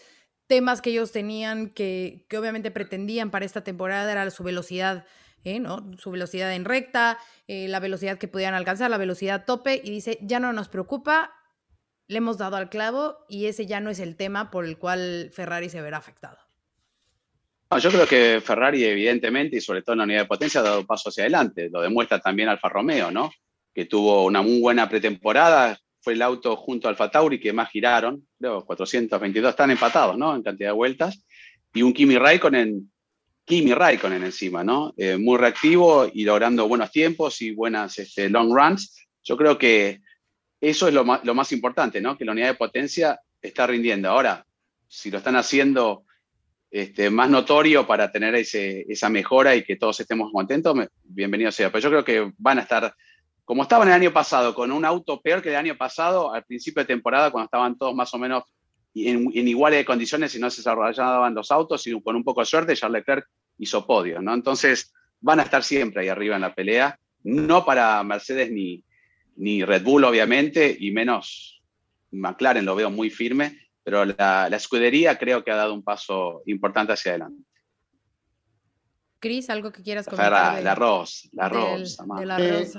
[0.48, 5.06] temas que ellos tenían, que, que obviamente pretendían para esta temporada, era su velocidad
[5.44, 5.60] ¿eh?
[5.60, 5.90] ¿no?
[5.98, 10.18] su velocidad en recta, eh, la velocidad que podían alcanzar, la velocidad tope, y dice,
[10.22, 11.32] ya no nos preocupa,
[12.10, 15.30] le hemos dado al clavo y ese ya no es el tema por el cual
[15.32, 16.38] Ferrari se verá afectado.
[17.80, 20.80] yo creo que Ferrari, evidentemente, y sobre todo en la unidad de potencia, ha dado
[20.80, 21.70] un paso hacia adelante.
[21.70, 23.30] Lo demuestra también Alfa Romeo, ¿no?
[23.72, 25.78] Que tuvo una muy buena pretemporada.
[26.00, 30.34] Fue el auto junto a Alfa Tauri que más giraron, creo, 422, están empatados, ¿no?
[30.34, 31.24] En cantidad de vueltas.
[31.72, 32.90] Y un Kimi Raikkonen
[33.50, 34.94] Kimi Raikkonen encima, ¿no?
[34.96, 38.96] Eh, muy reactivo y logrando buenos tiempos y buenas este, long runs.
[39.24, 40.02] Yo creo que
[40.60, 42.16] eso es lo más, importante, ¿no?
[42.16, 44.08] Que la unidad de potencia está rindiendo.
[44.08, 44.46] Ahora,
[44.86, 46.04] si lo están haciendo
[46.70, 51.72] este, más notorio para tener esa mejora y que todos estemos contentos, bienvenido sea.
[51.72, 52.94] Pero yo creo que van a estar,
[53.44, 56.84] como estaban el año pasado, con un auto peor que el año pasado, al principio
[56.84, 58.44] de temporada, cuando estaban todos más o menos
[58.94, 62.76] en, iguales condiciones y no se desarrollaban los autos, y con un poco de suerte,
[62.76, 63.26] Charles Leclerc
[63.60, 64.34] hizo podio, ¿no?
[64.34, 68.82] Entonces van a estar siempre ahí arriba en la pelea, no para Mercedes ni,
[69.36, 71.62] ni Red Bull, obviamente, y menos
[72.10, 76.92] McLaren lo veo muy firme, pero la, escudería creo que ha dado un paso importante
[76.92, 77.44] hacia adelante.
[79.18, 80.62] Cris, ¿algo que quieras comentar?
[80.62, 81.98] la arroz, la arroz.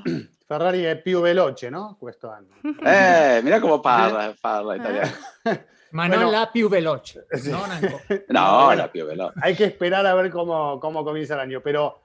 [0.48, 1.98] Ferrari es più veloce, ¿no?
[1.98, 2.30] Questo
[2.86, 5.12] Eh, mira cómo parla, parla italiano.
[5.92, 7.26] Ma la più veloce.
[8.30, 9.40] No, la più veloce.
[9.42, 11.62] Hay que esperar a ver cómo, cómo comienza el año.
[11.62, 12.02] Pero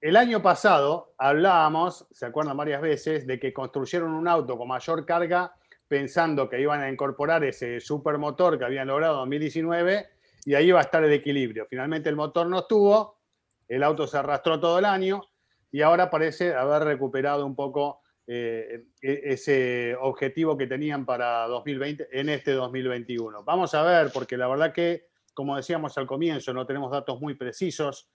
[0.00, 5.04] el año pasado hablábamos, se acuerdan varias veces, de que construyeron un auto con mayor
[5.04, 5.54] carga
[5.88, 10.06] pensando que iban a incorporar ese supermotor que habían logrado en 2019
[10.44, 11.66] y ahí iba a estar el equilibrio.
[11.68, 13.18] Finalmente el motor no estuvo,
[13.66, 15.22] el auto se arrastró todo el año
[15.72, 22.08] y ahora parece haber recuperado un poco eh, e-, ese objetivo que tenían para 2020
[22.12, 23.42] en este 2021.
[23.42, 27.34] Vamos a ver, porque la verdad que, como decíamos al comienzo, no tenemos datos muy
[27.34, 28.10] precisos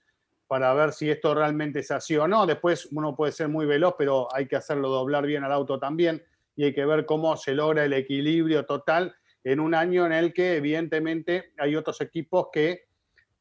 [0.46, 2.46] para ver si esto realmente es así o no.
[2.46, 6.22] Después uno puede ser muy veloz, pero hay que hacerlo doblar bien al auto también
[6.54, 10.32] y hay que ver cómo se logra el equilibrio total en un año en el
[10.32, 12.84] que evidentemente hay otros equipos que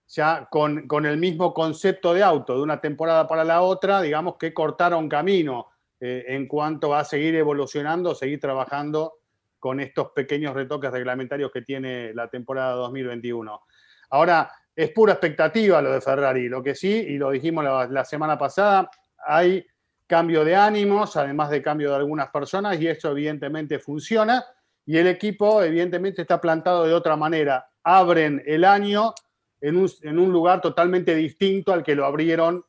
[0.08, 4.38] ya con, con el mismo concepto de auto de una temporada para la otra, digamos
[4.38, 5.73] que cortaron camino
[6.06, 9.20] eh, en cuanto a seguir evolucionando, seguir trabajando
[9.58, 13.62] con estos pequeños retoques reglamentarios que tiene la temporada 2021.
[14.10, 16.50] Ahora, es pura expectativa lo de Ferrari.
[16.50, 18.92] Lo que sí, y lo dijimos la, semana pasada,
[19.26, 19.66] hay
[20.06, 24.44] cambio de ánimos, además de cambio de algunas personas, y eso evidentemente funciona.
[24.86, 27.66] Y el equipo evidentemente está plantado de otra manera.
[27.82, 29.14] Abren el año
[29.62, 32.66] en un, en un lugar totalmente distinto al que lo abrieron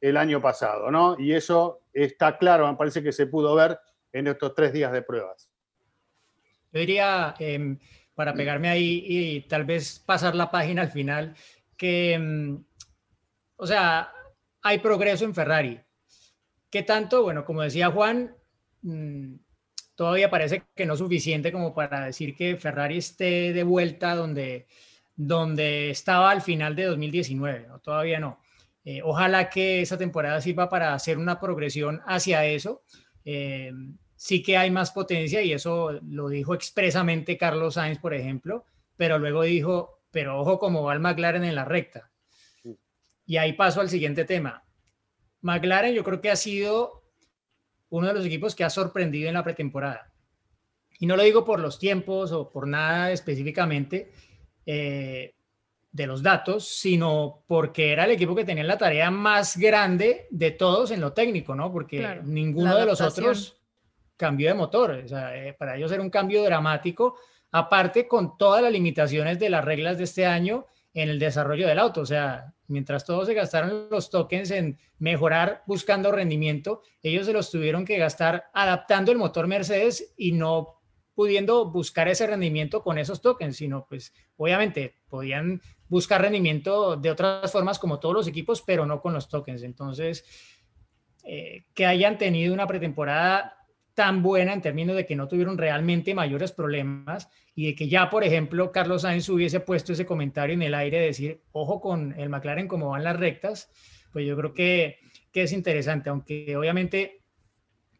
[0.00, 1.16] el año pasado, ¿no?
[1.18, 3.78] Y eso está claro, me parece que se pudo ver
[4.12, 5.50] en estos tres días de pruebas.
[6.72, 7.78] Yo diría, em,
[8.14, 11.34] para pegarme ahí y tal vez pasar la página al final,
[11.76, 12.64] que, em,
[13.56, 14.12] o sea,
[14.62, 15.80] hay progreso en Ferrari.
[16.70, 17.22] ¿Qué tanto?
[17.22, 18.34] Bueno, como decía Juan,
[18.82, 19.34] mm,
[19.94, 24.66] todavía parece que no es suficiente como para decir que Ferrari esté de vuelta donde,
[25.14, 27.78] donde estaba al final de 2019, ¿no?
[27.80, 28.40] todavía no.
[28.88, 32.84] Eh, ojalá que esa temporada sirva para hacer una progresión hacia eso.
[33.24, 33.72] Eh,
[34.14, 38.64] sí que hay más potencia y eso lo dijo expresamente Carlos Sainz, por ejemplo,
[38.96, 42.12] pero luego dijo, pero ojo como va el McLaren en la recta.
[43.26, 44.64] Y ahí paso al siguiente tema.
[45.40, 47.02] McLaren yo creo que ha sido
[47.88, 50.12] uno de los equipos que ha sorprendido en la pretemporada.
[51.00, 54.12] Y no lo digo por los tiempos o por nada específicamente,
[54.64, 55.34] eh,
[55.96, 60.50] de los datos, sino porque era el equipo que tenía la tarea más grande de
[60.50, 61.72] todos en lo técnico, ¿no?
[61.72, 63.56] Porque ninguno de los otros
[64.14, 64.90] cambió de motor.
[64.90, 67.16] O sea, eh, para ellos era un cambio dramático,
[67.50, 71.78] aparte con todas las limitaciones de las reglas de este año en el desarrollo del
[71.78, 72.02] auto.
[72.02, 77.50] O sea, mientras todos se gastaron los tokens en mejorar buscando rendimiento, ellos se los
[77.50, 80.74] tuvieron que gastar adaptando el motor Mercedes y no
[81.14, 87.50] pudiendo buscar ese rendimiento con esos tokens, sino pues obviamente podían buscar rendimiento de otras
[87.52, 89.62] formas como todos los equipos, pero no con los tokens.
[89.62, 90.24] Entonces,
[91.24, 93.56] eh, que hayan tenido una pretemporada
[93.94, 98.10] tan buena en términos de que no tuvieron realmente mayores problemas y de que ya,
[98.10, 102.12] por ejemplo, Carlos Sainz hubiese puesto ese comentario en el aire de decir, ojo con
[102.18, 103.72] el McLaren como van las rectas,
[104.12, 104.98] pues yo creo que,
[105.32, 107.22] que es interesante, aunque obviamente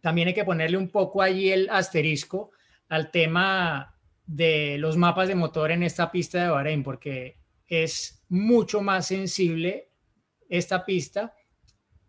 [0.02, 2.50] también hay que ponerle un poco allí el asterisco
[2.88, 3.96] al tema
[4.26, 9.92] de los mapas de motor en esta pista de Bahrein, porque es mucho más sensible
[10.48, 11.34] esta pista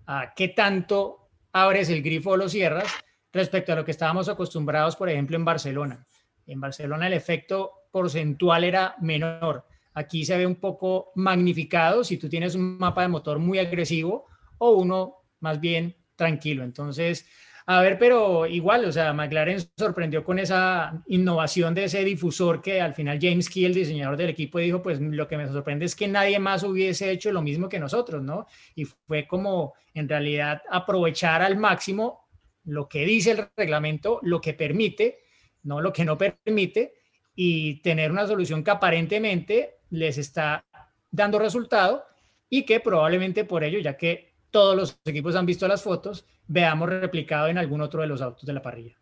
[0.05, 2.91] a qué tanto abres el grifo o lo cierras
[3.33, 6.05] respecto a lo que estábamos acostumbrados, por ejemplo, en Barcelona.
[6.45, 9.65] En Barcelona el efecto porcentual era menor.
[9.93, 14.25] Aquí se ve un poco magnificado si tú tienes un mapa de motor muy agresivo
[14.59, 16.63] o uno más bien tranquilo.
[16.63, 17.27] Entonces,
[17.69, 22.79] a ver, pero igual, o sea, McLaren sorprendió con esa innovación de ese difusor que
[22.79, 25.93] al final James Key, el diseñador del equipo, dijo, pues lo que me sorprende es
[25.93, 28.47] que nadie más hubiese hecho lo mismo que nosotros, ¿no?
[28.73, 32.29] Y fue como en realidad aprovechar al máximo
[32.63, 35.19] lo que dice el reglamento, lo que permite,
[35.63, 36.93] no lo que no permite,
[37.35, 40.63] y tener una solución que aparentemente les está
[41.11, 42.05] dando resultado
[42.49, 46.89] y que probablemente por ello, ya que todos los equipos han visto las fotos, veamos
[46.89, 48.95] replicado en algún otro de los autos de la parrilla.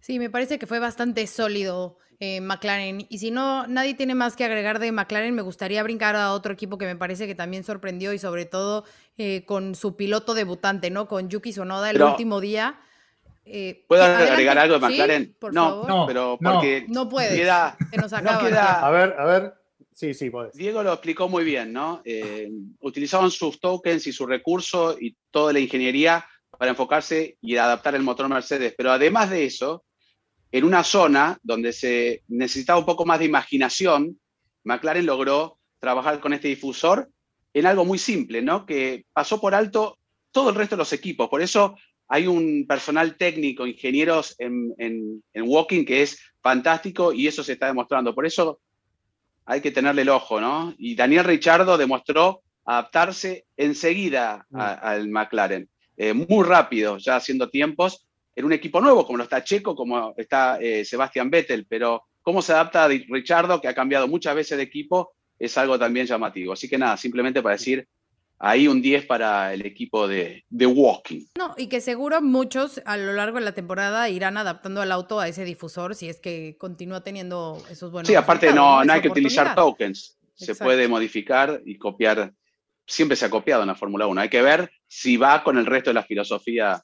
[0.00, 3.06] Sí, me parece que fue bastante sólido eh, McLaren.
[3.08, 6.52] Y si no, nadie tiene más que agregar de McLaren, me gustaría brincar a otro
[6.52, 8.84] equipo que me parece que también sorprendió y sobre todo
[9.18, 11.08] eh, con su piloto debutante, ¿no?
[11.08, 12.80] Con Yuki Sonoda el último día.
[13.44, 15.36] Eh, ¿Puedo agregar algo de McLaren?
[15.52, 17.36] no, no, pero porque no, puede.
[17.36, 18.86] Queda, se nos acaba.
[18.86, 19.59] a ver, a ver.
[19.92, 20.54] Sí, sí, puedes.
[20.54, 22.02] Diego lo explicó muy bien, ¿no?
[22.80, 26.24] utilizaban sus tokens y su recurso y toda la ingeniería
[26.58, 28.74] para enfocarse y adaptar el motor Mercedes.
[28.76, 29.84] Pero además de eso,
[30.52, 34.18] en una zona donde se necesitaba un poco más de imaginación,
[34.64, 37.08] McLaren logró trabajar con este difusor
[37.54, 38.66] en algo muy simple, ¿no?
[38.66, 39.98] Que pasó por alto
[40.30, 41.28] todo el resto de los equipos.
[41.28, 41.76] Por eso
[42.08, 47.66] hay un personal técnico, ingenieros en, en, Walking que es fantástico y eso se está
[47.66, 48.14] demostrando.
[48.14, 48.60] Por eso
[49.50, 50.72] hay que tenerle el ojo, ¿no?
[50.78, 54.60] Y Daniel Richardo demostró adaptarse enseguida mm.
[54.60, 55.68] al McLaren.
[55.96, 60.14] Eh, muy rápido, ya haciendo tiempos, en un equipo nuevo, como lo está Checo, como
[60.16, 64.56] está eh, Sebastián Vettel, pero cómo se adapta a Richardo, que ha cambiado muchas veces
[64.56, 66.52] de equipo, es algo también llamativo.
[66.52, 67.88] Así que nada, simplemente para decir,
[68.40, 71.26] ahí un 10 para el equipo de, de, Walking.
[71.38, 75.20] No, y que seguro muchos a lo largo de la temporada irán adaptando al auto
[75.20, 78.08] a ese difusor si es que continúa teniendo esos buenos.
[78.08, 82.32] Sí, aparte no, no hay que utilizar tokens, se puede modificar y copiar
[82.86, 84.20] siempre se ha copiado en la Fórmula 1.
[84.20, 86.82] Hay que ver si va con el resto de la filosofía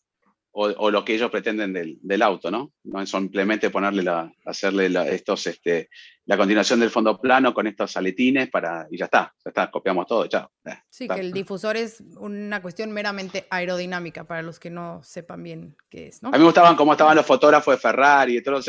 [0.58, 2.72] o, lo que ellos pretenden del, auto, ¿no?
[2.84, 5.90] No es simplemente ponerle la, hacerle la, estos, este,
[6.24, 10.06] la continuación del fondo plano con estos aletines para, y ya está, ya está, copiamos
[10.06, 10.50] todo, chao.
[10.88, 15.76] Sí, que el difusor es una cuestión meramente aerodinámica para los que no sepan bien
[15.90, 16.30] qué es, ¿no?
[16.30, 18.66] A mí me gustaban cómo estaban los fotógrafos de Ferrari y todos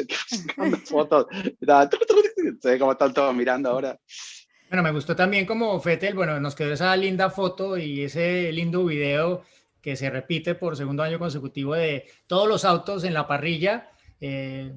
[0.58, 1.28] los fotos,
[2.60, 3.97] se ve cómo están todos mirando ahora.
[4.69, 8.84] Bueno, me gustó también como Fettel, bueno, nos quedó esa linda foto y ese lindo
[8.84, 9.45] video
[9.81, 14.73] que se repite por segundo año consecutivo de todos los autos en la parrilla, eh,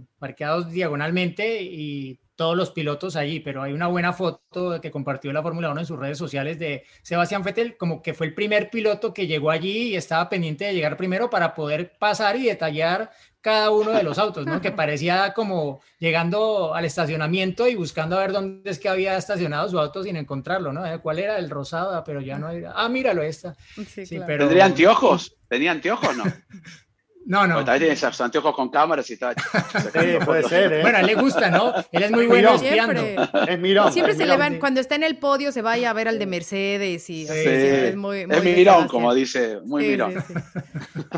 [0.70, 5.68] diagonalmente y todos los pilotos allí, pero hay una buena foto que compartió la Fórmula
[5.72, 9.26] 1 en sus redes sociales de Sebastián Vettel, como que fue el primer piloto que
[9.26, 13.10] llegó allí y estaba pendiente de llegar primero para poder pasar y detallar
[13.42, 14.62] cada uno de los autos, ¿no?
[14.62, 19.68] Que parecía como llegando al estacionamiento y buscando a ver dónde es que había estacionado
[19.68, 20.82] su auto sin encontrarlo, ¿no?
[21.02, 21.94] ¿Cuál era el rosado?
[21.94, 22.62] Ah, pero ya no hay...
[22.74, 23.54] Ah, míralo, esta.
[23.86, 24.46] Sí, pero...
[24.46, 25.36] ¿Tendría anteojos?
[25.46, 26.24] ¿Tenía anteojos no?
[27.26, 27.64] No, no.
[27.64, 29.34] Tal vez tiene anteojos con cámaras y está.
[29.92, 30.82] Sí, puede ser, ¿eh?
[30.82, 31.74] Bueno, a él le gusta, ¿no?
[31.92, 33.00] Él es muy bueno espiando.
[33.48, 33.92] Es mirón.
[33.92, 36.26] Siempre se le van, cuando está en el podio, se vaya a ver al de
[36.26, 37.32] Mercedes y sí.
[37.32, 40.14] es muy, muy Es mirón, como dice, muy mirón.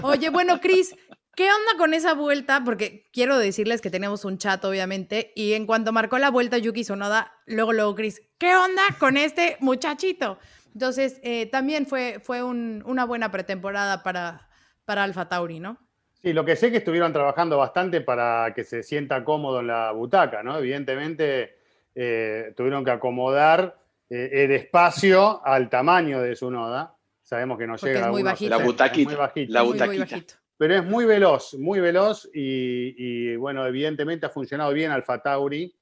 [0.03, 0.95] Oye, bueno, Cris,
[1.35, 2.63] ¿Qué onda con esa vuelta?
[2.63, 6.85] Porque quiero decirles que tenemos un chat, obviamente, y en cuanto marcó la vuelta Yuki
[6.85, 10.39] Sonoda, luego, luego Chris, ¿qué onda con este muchachito?
[10.75, 14.51] Entonces, eh, también fue, fue una buena pretemporada para,
[14.85, 15.79] para Alfa Tauri, ¿no?
[16.23, 19.67] Sí, lo que sé es que estuvieron trabajando bastante para que se sienta cómodo en
[19.67, 20.57] la butaca, ¿no?
[20.57, 21.57] Evidentemente,
[21.95, 23.77] eh, tuvieron que acomodar
[24.09, 26.97] eh, el espacio al tamaño de su noda.
[27.23, 28.51] Sabemos que no llega es muy bajito.
[28.51, 29.29] La butaquita.
[29.49, 35.21] La butaquita pero es muy veloz, muy veloz y, bueno, evidentemente ha funcionado bien Alfa
[35.21, 35.75] Tauri,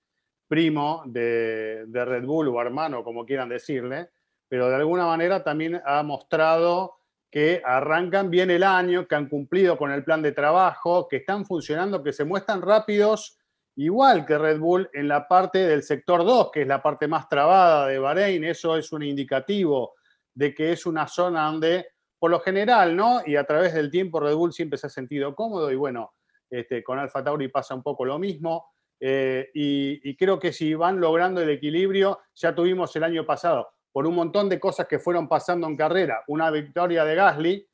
[0.48, 4.09] primo de, Red Bull o hermano, como quieran decirle,
[4.48, 6.99] pero de alguna manera también ha mostrado
[7.31, 11.47] que arrancan bien el año, que han cumplido con el plan de trabajo, que están
[11.47, 13.38] funcionando, que se muestran rápidos,
[13.77, 17.29] igual que Red Bull en la parte del sector 2, que es la parte más
[17.29, 18.45] trabada de Bahrein.
[18.45, 19.95] Eso es un indicativo
[20.35, 21.87] de que es una zona donde
[22.19, 23.23] por lo general, ¿no?
[23.25, 26.12] Y a través del tiempo Red Bull siempre se ha sentido cómodo y bueno,
[26.51, 28.66] este, con Alfa Tauri pasa un poco lo mismo.
[29.03, 34.07] Eh, y, creo que si van logrando el equilibrio, ya tuvimos el año pasado, por
[34.07, 37.68] un montón de cosas que fueron pasando en carrera, una victoria de Gasly,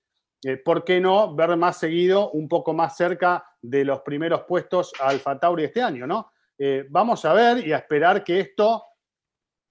[0.45, 4.93] eh, ¿por qué no ver más seguido, un poco más cerca de los primeros puestos
[5.01, 6.33] a Alfa Tauri este año, ¿no?
[6.59, 8.85] Eh, vamos a ver y a esperar que esto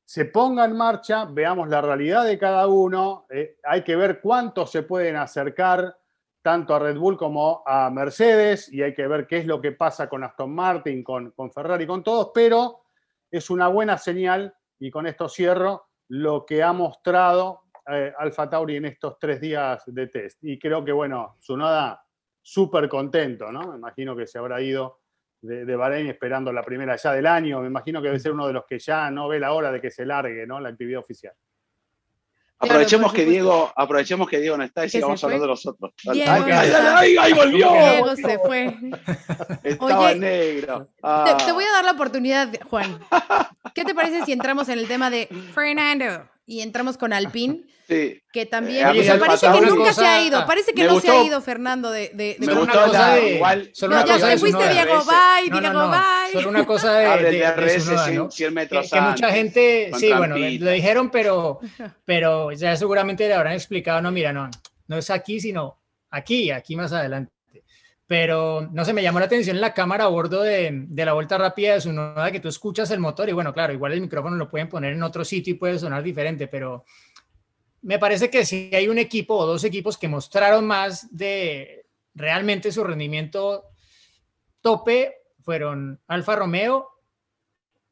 [0.04, 4.72] se ponga en marcha, veamos la realidad de cada uno, eh, hay que ver cuántos
[4.72, 5.98] se pueden acercar
[6.44, 9.72] tanto a Red Bull como a Mercedes y hay que ver qué es lo que
[9.72, 12.84] pasa con Aston Martin, con, con Ferrari, con todos, pero
[13.32, 18.78] es una buena señal y con esto cierro lo que ha mostrado eh, Alfa Tauri
[18.78, 20.44] en estos tres días de test.
[20.44, 22.04] Y creo que, bueno, Sunoda
[22.42, 23.72] súper contento, ¿no?
[23.72, 25.02] Me imagino que se habrá ido
[25.42, 27.62] de, Bahrein esperando la primera ya del año.
[27.62, 29.82] Me imagino que debe ser uno de los que ya no ve la hora de
[29.82, 30.60] que se largue ¿no?
[30.60, 31.34] la actividad oficial.
[32.60, 35.92] Aprovechemos que Diego, aprovechemos que Diego no está y sigamos hablando de los otros.
[36.08, 37.72] ¡Ay, ay, ay, volvió!
[37.72, 38.76] Diego se fue.
[39.64, 40.90] Estaba negro.
[41.26, 43.00] Te, te, voy a dar la oportunidad, Juan.
[43.74, 47.64] ¿Qué te parece si entramos en el tema de Fernando y entramos con Alpine?
[47.88, 48.20] Sí.
[48.34, 48.80] Que también.
[48.96, 50.44] Eh, parece que nunca se ha ido.
[50.48, 52.10] Parece que no se ha ido Fernando de.
[52.16, 53.36] de, de me gustó una cosa de.
[53.36, 56.34] Igual, solo una cosa te fuiste, Diego, bye, no, Diego, bye.
[56.34, 57.24] Solo una cosa de.
[57.24, 59.92] de, de, RS 100, 100 metros que, que mucha gente.
[60.00, 61.60] Sí, bueno, lo dijeron, pero,
[62.06, 64.02] pero ya seguramente le habrán explicado.
[64.02, 64.50] No, mira, no,
[64.88, 65.80] no es aquí, sino
[66.10, 67.32] aquí, aquí más adelante.
[68.08, 71.38] Pero no se me llamó la atención la cámara a bordo de, de la vuelta
[71.38, 74.36] rápida de su noda que tú escuchas el motor y bueno, claro, igual el micrófono
[74.36, 76.86] lo pueden poner en otro sitio y puede sonar diferente, pero
[77.86, 82.72] me parece que si hay un equipo o dos equipos que mostraron más de realmente
[82.72, 83.66] su rendimiento
[84.62, 85.14] tope,
[85.44, 86.90] fueron Alfa Romeo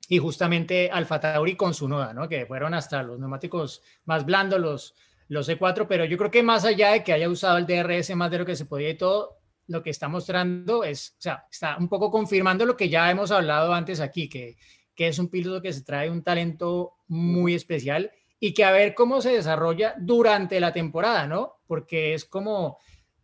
[0.10, 2.28] y justamente Alfa Tauri con su noda, ¿no?
[2.28, 4.96] que fueron hasta los neumáticos más blandos, los,
[5.28, 8.32] los E4, pero yo creo que más allá de que haya usado el DRS más
[8.32, 9.38] de lo que se podía y todo,
[9.74, 13.32] lo que está mostrando es, o sea, está un poco confirmando lo que ya hemos
[13.32, 14.56] hablado antes aquí, que,
[14.96, 18.94] que es un piloto que se trae un talento muy especial y que a ver
[18.94, 21.56] cómo se desarrolla durante la temporada, ¿no?
[21.66, 22.78] Porque es como,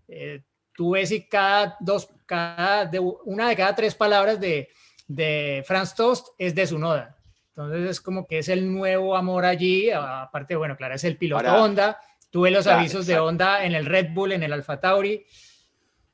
[0.07, 4.69] eh, tú ves y cada dos, cada, de, una de cada tres palabras de,
[5.07, 7.17] de Franz Tost es de su noda.
[7.49, 11.53] Entonces es como que es el nuevo amor allí, aparte, bueno, claro, es el piloto
[11.53, 11.99] Honda,
[12.29, 15.25] tuve los avisos de Honda en el Red Bull, en el Alfa Tauri,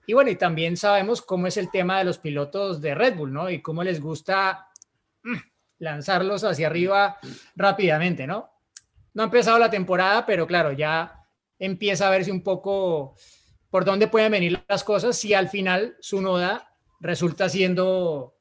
[0.08, 3.34] y bueno, y también sabemos cómo es el tema de los pilotos de Red Bull,
[3.34, 3.50] ¿no?
[3.50, 4.68] Y cómo les gusta
[5.24, 5.36] mm,
[5.80, 7.18] lanzarlos hacia arriba
[7.56, 8.56] rápidamente, ¿no?
[9.16, 11.26] no ha empezado la temporada, pero claro, ya
[11.58, 13.16] empieza a verse un poco,
[13.70, 18.38] por dónde pueden venir las cosas si al final su noda resulta siendo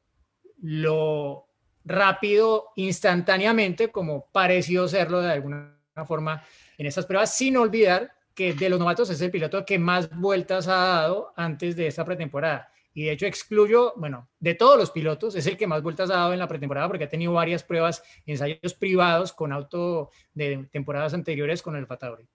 [0.61, 1.47] lo
[1.85, 6.43] rápido instantáneamente como pareció serlo de alguna forma
[6.77, 10.69] en estas pruebas, sin olvidar que de los novatos es el piloto que más vueltas
[10.69, 12.71] ha dado antes de esta pretemporada.
[12.93, 16.15] Y de hecho excluyo, bueno, de todos los pilotos, es el que más vueltas ha
[16.15, 21.13] dado en la pretemporada porque ha tenido varias pruebas, ensayos privados con auto de temporadas
[21.13, 22.29] anteriores con el Fatauri.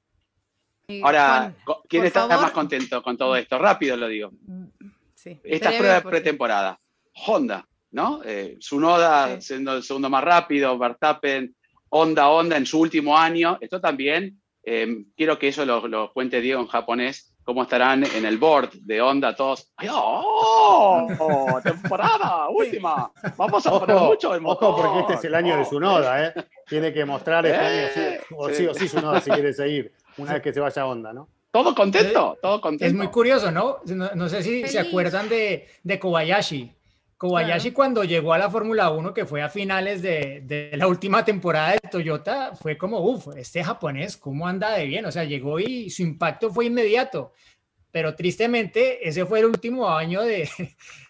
[1.04, 1.54] Ahora,
[1.88, 3.58] ¿quién está más contento con todo esto?
[3.58, 4.32] Rápido lo digo.
[4.42, 4.66] Mm,
[5.14, 6.80] sí, Esta prueba de pretemporada.
[7.28, 8.22] Honda, ¿no?
[8.26, 11.56] Eh, Sunoda siendo el segundo más rápido, Verstappen,
[11.90, 13.58] Honda, Honda en su último año.
[13.62, 18.38] Esto también, eh, quiero que eso lo, cuente Diego en japonés, cómo estarán en el
[18.38, 19.72] board de Honda todos.
[19.90, 21.08] ¡Oh!
[21.64, 22.50] ¡Temporada!
[22.50, 23.12] ¡Última!
[23.38, 24.70] Vamos a poner mucho el motor.
[24.70, 26.34] Ojo, porque este es el año de Sunoda, ¿eh?
[26.68, 30.34] Tiene que mostrar este año, sí, o sí, o sí Sunoda si quiere seguir, una
[30.34, 31.28] vez que se vaya a Honda, ¿no?
[31.52, 32.86] Todo contento, todo contento.
[32.86, 33.80] Es muy curioso, ¿no?
[34.16, 36.76] No, sé si se acuerdan de, de Kobayashi
[37.20, 41.74] Kobayashi cuando llegó a la Fórmula 1, que fue a finales de, la última temporada
[41.74, 45.06] de Toyota, fue como, uff, este japonés, ¿cómo anda de bien?
[45.06, 47.34] O sea, llegó y su impacto fue inmediato.
[47.92, 50.50] Pero tristemente, ese fue el último año de,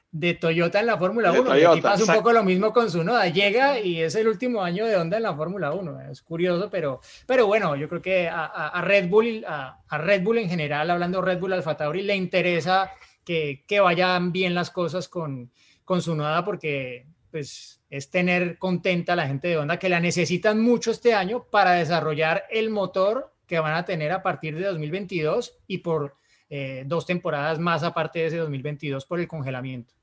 [0.42, 1.76] Toyota en la Fórmula 1.
[1.78, 3.28] y pasa un poco lo mismo con su noda.
[3.28, 6.10] Llega y es el último año de Honda en la Fórmula 1.
[6.10, 10.50] Es curioso, pero, pero bueno, yo creo que a, Red Bull, a, Red Bull en
[10.50, 12.90] general, hablando Red Bull Alfa Tauri, le interesa
[13.24, 15.52] que, que vayan bien las cosas con
[15.90, 20.00] con su noda porque pues es tener contenta a la gente de Honda que la
[20.00, 24.66] necesitan mucho este año para desarrollar el motor que van a tener a partir de
[24.66, 26.16] 2022 y por
[26.48, 29.96] eh, dos temporadas más aparte de ese 2022 por el congelamiento.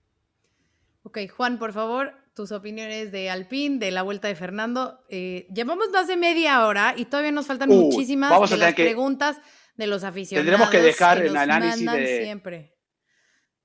[1.04, 5.04] Ok, Juan, por favor, tus opiniones de Alpine, de la vuelta de Fernando.
[5.08, 9.40] Eh, llevamos más de media hora y todavía nos faltan muchísimas de las preguntas
[9.76, 10.46] de los aficionados.
[10.46, 12.74] Tendremos que dejar el análisis de, siempre.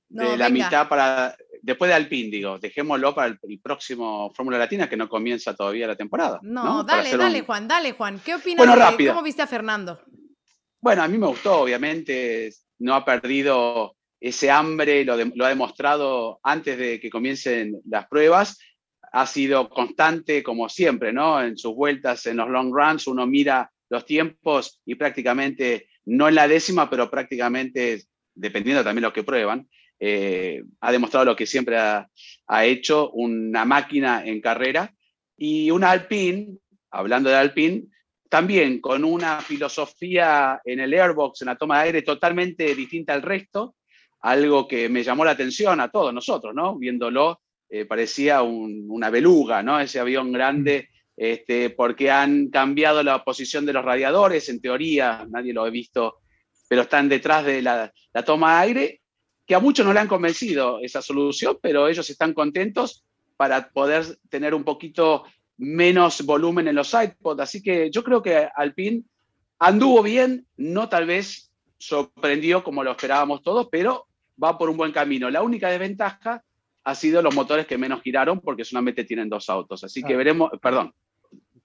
[0.08, 4.96] de la mitad para después de Alpine, digo, dejémoslo para el, próximo Fórmula Latina que
[4.96, 6.40] no comienza todavía la temporada.
[6.42, 8.20] No, dale, dale, Juan, dale, Juan.
[8.22, 10.00] ¿Qué opinas de cómo viste a Fernando?
[10.80, 16.40] Bueno, a mí me gustó, obviamente, no ha perdido ese hambre, lo, lo ha demostrado
[16.42, 18.58] antes de que comiencen las pruebas.
[19.12, 21.42] Ha sido constante, como siempre, ¿no?
[21.42, 26.34] En sus vueltas, en los long runs, uno mira los tiempos y prácticamente, no en
[26.34, 28.02] la décima, pero prácticamente,
[28.34, 29.68] dependiendo también de lo que prueban,
[30.04, 32.08] eh, ha demostrado lo que siempre ha,
[32.64, 34.92] hecho, una máquina en carrera
[35.36, 36.56] y un Alpine,
[36.90, 37.84] hablando de Alpine,
[38.28, 43.22] también con una filosofía en el airbox, en la toma de aire totalmente distinta al
[43.22, 43.76] resto,
[44.22, 46.76] algo que me llamó la atención a todos nosotros, ¿no?
[46.76, 47.40] Viéndolo,
[47.70, 49.78] eh, parecía una beluga, ¿no?
[49.78, 55.52] Ese avión grande, este, porque han cambiado la posición de los radiadores, en teoría, nadie
[55.52, 56.16] lo ha visto,
[56.68, 59.01] pero están detrás de la, la toma de aire
[59.52, 63.04] que a muchos no le han convencido esa solución, pero ellos están contentos
[63.36, 65.24] para poder tener un poquito
[65.58, 67.42] menos volumen en los sidepods.
[67.42, 69.02] Así que yo creo que Alpine
[69.58, 74.06] anduvo bien, no tal vez sorprendió como lo esperábamos todos, pero
[74.42, 75.28] va por un buen camino.
[75.28, 76.42] La única desventaja
[76.84, 79.84] ha sido los motores que menos giraron porque solamente tienen dos autos.
[79.84, 80.94] Así que veremos, perdón,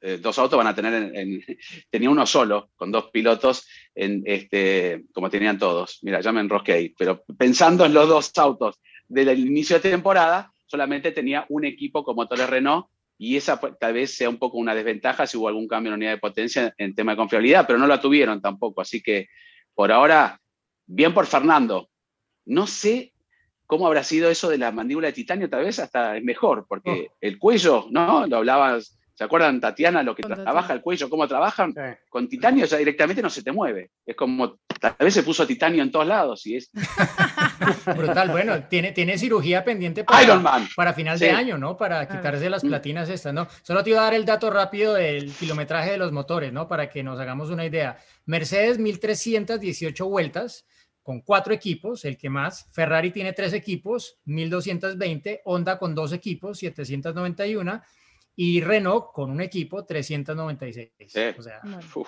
[0.01, 1.43] eh, dos autos van a tener, en,
[1.89, 5.99] tenía uno solo, con dos pilotos, en, este, como tenían todos.
[6.03, 11.11] Mira, ya me enrosqué pero pensando en los dos autos del inicio de temporada, solamente
[11.11, 12.87] tenía un equipo con motores Renault
[13.17, 16.11] y esa tal vez sea un poco una desventaja si hubo algún cambio en unidad
[16.11, 18.81] de potencia en tema de confiabilidad, pero no la tuvieron tampoco.
[18.81, 19.27] Así que
[19.73, 20.39] por ahora,
[20.85, 21.89] bien por Fernando.
[22.45, 23.13] No sé
[23.65, 27.09] cómo habrá sido eso de la mandíbula de titanio, tal vez hasta es mejor, porque
[27.09, 27.17] oh.
[27.19, 28.25] el cuello, ¿no?
[28.27, 31.73] Lo hablabas ¿Se acuerdan, Tatiana, lo que trabaja el cuello, cómo trabajan?
[32.07, 33.89] Con titanio ya directamente no se te mueve.
[34.05, 36.69] Es como, tal vez se puso titanio en todos lados y es...
[37.97, 41.75] Brutal, bueno, tiene, tiene cirugía pendiente para, para final de año, ¿no?
[41.75, 43.47] Para quitarse las platinas estas, ¿no?
[43.63, 46.67] Solo te iba a dar el dato rápido del kilometraje de los motores, ¿no?
[46.67, 47.97] Para que nos hagamos una idea.
[48.27, 50.67] Mercedes, 1318 vueltas
[51.01, 52.67] con cuatro equipos, el que más.
[52.71, 55.41] Ferrari tiene tres equipos, 1220.
[55.45, 57.81] Honda con dos equipos, 791
[58.39, 60.91] y Renault con un equipo 396.
[61.39, 61.59] O sea,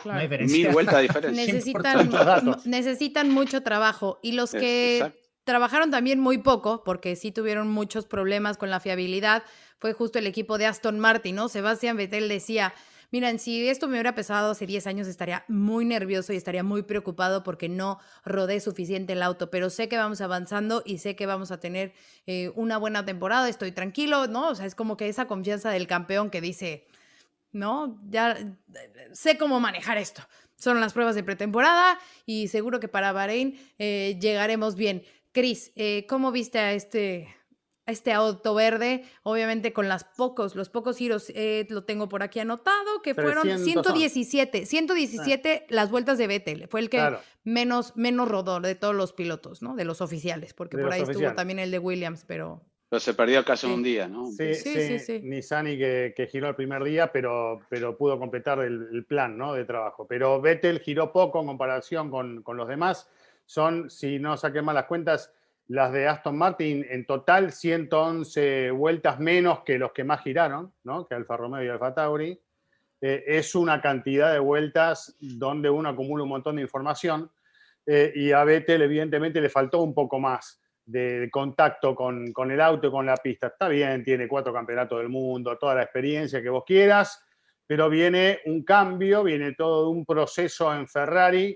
[0.06, 0.58] una diferencia.
[0.58, 1.46] Mil vueltas de diferencia.
[1.46, 5.12] Necesitan, necesitan mucho trabajo y los que
[5.44, 9.42] trabajaron también muy poco, porque sí tuvieron muchos problemas con la fiabilidad,
[9.80, 11.50] fue justo el equipo de Aston Martin, ¿no?
[11.50, 12.76] Sebastián Vettel decía,
[13.12, 16.84] Miren, si esto me hubiera pesado hace 10 años estaría muy nervioso y estaría muy
[16.84, 21.26] preocupado porque no rodé suficiente el auto, pero sé que vamos avanzando y sé que
[21.26, 21.94] vamos a tener
[22.28, 24.50] eh, una buena temporada, estoy tranquilo, ¿no?
[24.50, 26.86] O sea, es como que esa confianza del campeón que dice,
[27.52, 28.00] ¿no?
[28.10, 28.38] Ya
[29.12, 30.22] sé cómo manejar esto.
[30.56, 31.98] Son las pruebas de pretemporada
[32.28, 35.04] y seguro que para Bahrein eh, llegaremos bien.
[35.32, 37.34] Cris, eh, ¿cómo viste a este,
[37.92, 39.04] este auto verde?
[39.24, 43.60] Obviamente con las pocos, los pocos giros, eh, lo tengo por aquí anotado, que fueron
[43.60, 46.68] 117, 117 las vueltas de Vettel.
[46.68, 49.76] Fue el que menos, menos rodó de todos los pilotos, ¿no?
[49.76, 53.46] De los oficiales, porque por ahí estuvo también el de Williams, pero pero se perdió
[53.46, 54.32] casi un día, ¿no?
[54.32, 55.22] Sí, sí, sí.
[55.24, 59.54] Nisani que, que, giró el primer día, pero, pero pudo completar el, plan ¿no?
[59.54, 60.08] de trabajo.
[60.08, 63.08] Pero Vettel giró poco en comparación con, con, los demás.
[63.46, 65.32] Son, si no saqué mal las cuentas,
[65.70, 71.08] las de Aston Martin en total 111 vueltas menos que los que más giraron, ¿no?
[71.08, 72.42] que Alfa Romeo y Alfa Tauri.
[73.02, 77.32] Eh, es una cantidad de vueltas donde uno acumula un montón de información
[77.86, 82.60] eh, y a Vettel evidentemente le faltó un poco más de contacto con, con, el
[82.62, 83.48] auto y con la pista.
[83.48, 87.24] Está bien, tiene cuatro campeonatos del mundo, toda la experiencia que vos quieras,
[87.68, 91.56] pero viene un cambio, viene todo un proceso en Ferrari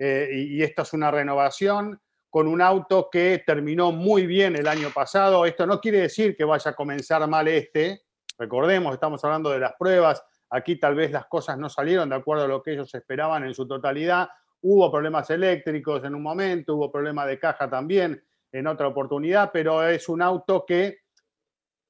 [0.00, 2.00] eh, y, y esta es una renovación
[2.32, 5.44] con un auto que terminó muy bien el año pasado.
[5.44, 8.04] Esto no quiere decir que vaya a comenzar mal este.
[8.38, 10.24] Recordemos, estamos hablando de las pruebas.
[10.48, 13.52] Aquí tal vez las cosas no salieron de acuerdo a lo que ellos esperaban en
[13.52, 14.30] su totalidad.
[14.62, 19.86] Hubo problemas eléctricos en un momento, hubo problemas de caja también en otra oportunidad, pero
[19.86, 21.00] es un auto que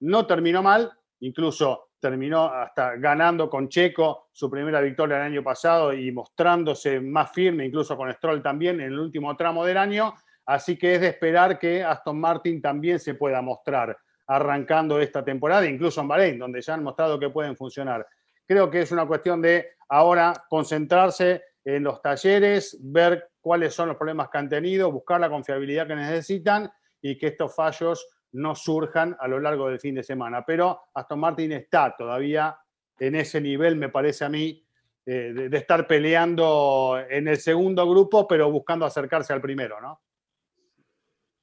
[0.01, 0.91] no terminó mal,
[1.21, 7.31] incluso terminó hasta ganando con Checo su primera victoria el año pasado y mostrándose más
[7.31, 10.13] firme, incluso con Stroll también en el último tramo del año.
[10.47, 15.67] Así que es de esperar que Aston Martin también se pueda mostrar arrancando esta temporada,
[15.67, 18.07] incluso en Bahrein, donde ya han mostrado que pueden funcionar.
[18.47, 23.97] Creo que es una cuestión de ahora concentrarse en los talleres, ver cuáles son los
[23.97, 26.71] problemas que han tenido, buscar la confiabilidad que necesitan
[27.01, 30.45] y que estos fallos no surjan a lo largo del fin de semana.
[30.47, 32.57] Pero Aston Martin está todavía
[32.99, 34.65] en ese nivel, me parece a mí,
[35.05, 40.01] eh, de, estar peleando en el segundo grupo, pero buscando acercarse al primero, ¿no?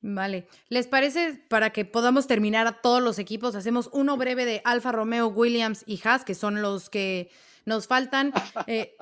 [0.02, 0.48] Vale.
[0.70, 3.56] ¿Les parece para que podamos terminar a todos los equipos?
[3.56, 7.30] Hacemos uno breve de Alfa Romeo, Williams y Haas, que son los que
[7.66, 8.34] nos faltan.
[8.68, 8.96] Eh,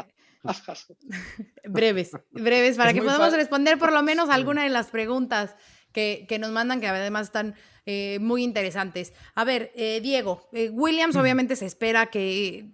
[1.66, 5.56] breves, breves, para que podamos responder por lo menos alguna de las preguntas
[5.92, 7.56] que, que nos mandan, que además están
[7.90, 9.14] eh, muy interesantes.
[9.34, 12.66] A ver, eh, Diego, eh, Williams obviamente se espera que,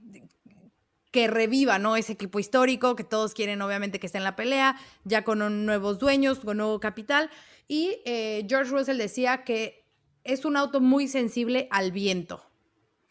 [1.11, 1.95] que reviva, ¿no?
[1.95, 5.99] Ese equipo histórico, que todos quieren obviamente que esté en la pelea, ya con nuevos
[5.99, 7.29] dueños, con nuevo capital.
[7.67, 7.97] Y
[8.47, 9.85] George Russell decía que
[10.23, 12.43] es un auto muy sensible al viento.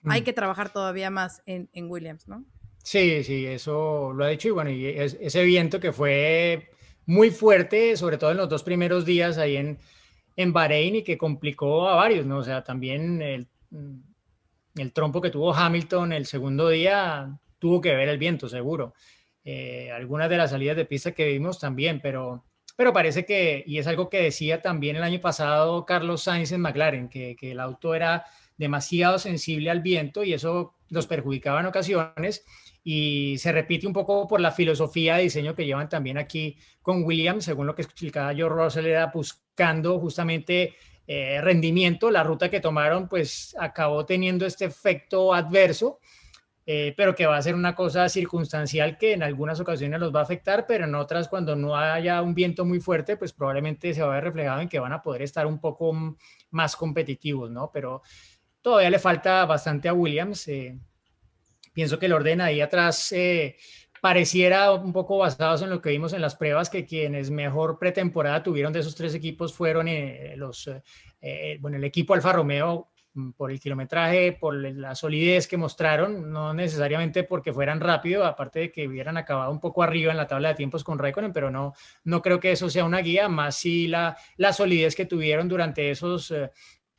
[0.05, 0.24] Hay mm.
[0.24, 2.44] que trabajar todavía más en, en Williams, ¿no?
[2.82, 6.70] Sí, sí, eso lo ha dicho y bueno, y ese viento que fue
[7.07, 9.78] muy fuerte, sobre todo en los dos primeros días ahí en,
[10.36, 12.38] en Bahrein y que complicó a varios, ¿no?
[12.38, 13.46] O sea, también el,
[14.74, 18.94] el trompo que tuvo Hamilton el segundo día tuvo que ver el viento, seguro.
[19.44, 22.44] Eh, algunas de las salidas de pista que vimos también, pero,
[22.76, 26.60] pero parece que, y es algo que decía también el año pasado Carlos Sainz en
[26.60, 28.24] McLaren, que, que el auto era
[28.56, 32.44] demasiado sensible al viento y eso los perjudicaba en ocasiones.
[32.84, 37.04] Y se repite un poco por la filosofía de diseño que llevan también aquí con
[37.04, 40.74] Williams, según lo que explicaba yo, Russell era buscando justamente
[41.06, 45.98] eh, rendimiento, la ruta que tomaron pues acabó teniendo este efecto adverso,
[46.64, 50.20] eh, pero que va a ser una cosa circunstancial que en algunas ocasiones los va
[50.20, 54.02] a afectar, pero en otras cuando no haya un viento muy fuerte, pues probablemente se
[54.02, 56.16] va a ver reflejado en que van a poder estar un poco
[56.50, 57.70] más competitivos, ¿no?
[57.72, 58.02] Pero
[58.60, 60.46] todavía le falta bastante a Williams.
[60.46, 60.78] Eh,
[61.72, 63.56] pienso que el orden ahí atrás eh,
[64.00, 68.40] pareciera un poco basados en lo que vimos en las pruebas, que quienes mejor pretemporada
[68.40, 69.88] tuvieron de esos tres equipos fueron
[70.36, 70.70] los,
[71.60, 72.91] bueno, el equipo Alfa Romeo
[73.36, 78.72] por el kilometraje, por la solidez que mostraron, no necesariamente porque fueran rápido, aparte de
[78.72, 81.74] que hubieran acabado un poco arriba en la tabla de tiempos con Raikkonen, pero no,
[82.04, 85.90] no creo que eso sea una guía, más si la, la solidez que tuvieron durante
[85.90, 86.32] esos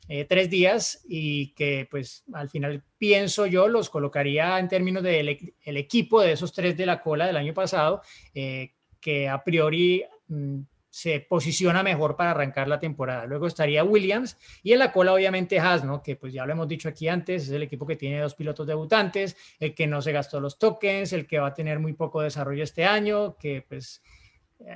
[0.06, 5.54] eh, tres días y que pues al final pienso yo los colocaría en términos del
[5.62, 8.02] el equipo de esos tres de la cola del año pasado,
[8.34, 10.60] eh, que a priori mm,
[10.94, 13.26] se posiciona mejor para arrancar la temporada.
[13.26, 16.04] Luego estaría Williams y en la cola obviamente Haas, ¿no?
[16.04, 18.64] que pues ya lo hemos dicho aquí antes, es el equipo que tiene dos pilotos
[18.64, 22.22] debutantes, el que no se gastó los tokens, el que va a tener muy poco
[22.22, 24.02] desarrollo este año, que pues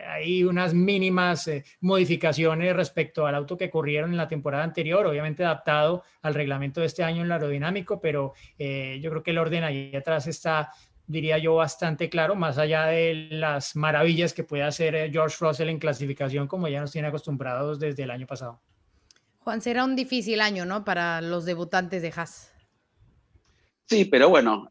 [0.09, 5.45] hay unas mínimas eh, modificaciones respecto al auto que corrieron en la temporada anterior, obviamente
[5.45, 9.39] adaptado al reglamento de este año en el aerodinámico, pero eh, yo creo que el
[9.39, 10.73] orden ahí atrás está,
[11.09, 15.69] diría yo, bastante claro, más allá de las maravillas que puede hacer eh, George Russell
[15.69, 18.61] en clasificación, como ya nos tiene acostumbrados desde el año pasado.
[19.39, 20.85] Juan, será un difícil año, ¿no?
[20.85, 22.53] Para los debutantes de Haas.
[23.87, 24.69] Sí, pero bueno,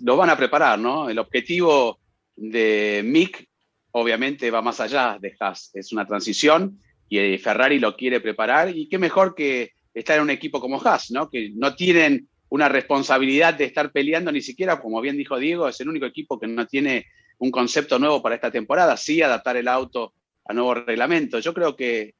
[0.00, 1.10] lo van a preparar, ¿no?
[1.10, 1.98] El objetivo
[2.36, 3.48] de Mick
[3.90, 8.88] obviamente va más allá de Haas, es una transición y Ferrari lo quiere preparar y
[8.88, 11.30] qué mejor que estar en un equipo como Haas, ¿no?
[11.30, 15.80] Que no tienen una responsabilidad de estar peleando ni siquiera, como bien dijo Diego, es
[15.80, 17.06] el único equipo que no tiene
[17.38, 21.44] un concepto nuevo para esta temporada, sí adaptar el auto a nuevos reglamentos.
[21.44, 22.14] Yo creo que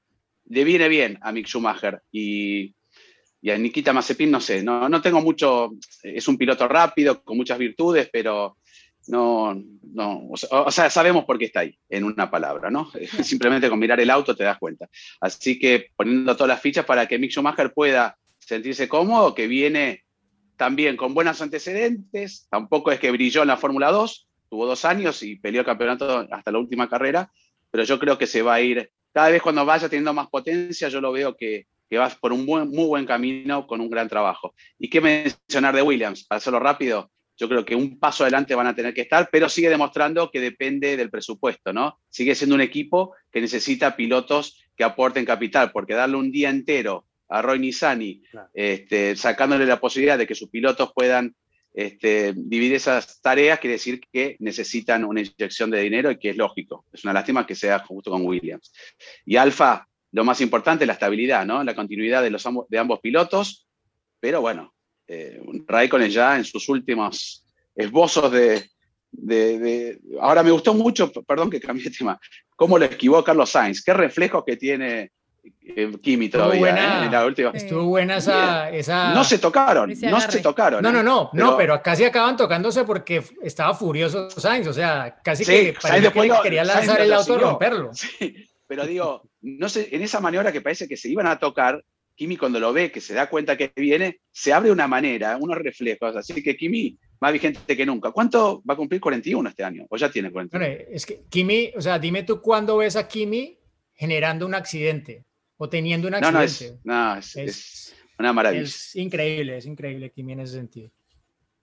[0.48, 2.74] le viene bien a Mick Schumacher y,
[3.40, 5.70] y a Nikita Mazepin, no sé, no, no tengo mucho,
[6.02, 8.56] es un piloto rápido, con muchas virtudes, pero
[9.08, 9.54] no,
[9.92, 12.90] no, o sea, sabemos por qué está ahí, en una palabra, ¿no?
[13.22, 14.88] Simplemente con mirar el auto te das cuenta.
[15.20, 20.04] Así que poniendo todas las fichas para que Mick Schumacher pueda sentirse cómodo, que viene
[20.56, 25.22] también con buenos antecedentes, tampoco es que brilló en la Fórmula 2, tuvo dos años
[25.22, 27.30] y peleó el campeonato hasta la última carrera,
[27.70, 30.88] pero yo creo que se va a ir, cada vez cuando vaya teniendo más potencia,
[30.88, 34.08] yo lo veo que, que va por un buen, muy buen camino con un gran
[34.08, 34.54] trabajo.
[34.78, 36.24] ¿Y qué mencionar de Williams?
[36.24, 39.48] Para hacerlo rápido, yo creo que un paso adelante van a tener que estar, pero
[39.48, 41.98] sigue demostrando que depende del presupuesto, ¿no?
[42.08, 47.06] Sigue siendo un equipo que necesita pilotos que aporten capital, porque darle un día entero
[47.28, 48.22] a Roy Nissani,
[48.54, 51.34] este, sacándole la posibilidad de que sus pilotos puedan
[51.74, 56.36] este, dividir esas tareas, quiere decir que necesitan una inyección de dinero y que es
[56.36, 56.86] lógico.
[56.92, 58.72] Es una lástima que sea justo con Williams.
[59.26, 61.62] Y Alfa, lo más importante la estabilidad, ¿no?
[61.62, 63.66] La continuidad de, los, de ambos pilotos,
[64.20, 64.74] pero bueno,
[65.06, 68.70] eh, Raikkonen ya en sus últimos esbozos de,
[70.20, 72.20] Ahora me gustó mucho, perdón que cambié de tema,
[72.54, 75.12] cómo lo esquivó Carlos Sainz, qué reflejos que tiene
[76.00, 76.54] Kimi todavía.
[77.04, 77.50] ¿eh?
[77.54, 80.82] Estuvo buena esa, No se tocaron, no se tocaron.
[80.82, 81.02] No, no, ¿eh?
[81.02, 85.74] no, pero, no, pero casi acaban tocándose porque estaba furioso Sainz, o sea, casi que
[85.80, 87.90] parecía que quería lanzar el auto y romperlo.
[88.66, 91.84] pero digo, no sé, en esa maniobra que parece que se iban a tocar,
[92.14, 95.58] Kimi cuando lo ve, que se da cuenta que viene, se abre una manera, unos
[95.58, 98.10] reflejos, así que Kimi más vigente que nunca.
[98.10, 99.86] ¿Cuánto va a cumplir 41 este año?
[99.88, 100.66] ¿O ya tiene 41?
[100.90, 103.58] es que Kimi, o sea, dime tú cuándo ves a Kimi
[103.94, 105.24] generando un accidente
[105.56, 106.80] o teniendo un accidente.
[106.84, 108.62] No, es, es, una maravilla.
[108.62, 110.90] Es increíble, es increíble Kimi en ese sentido.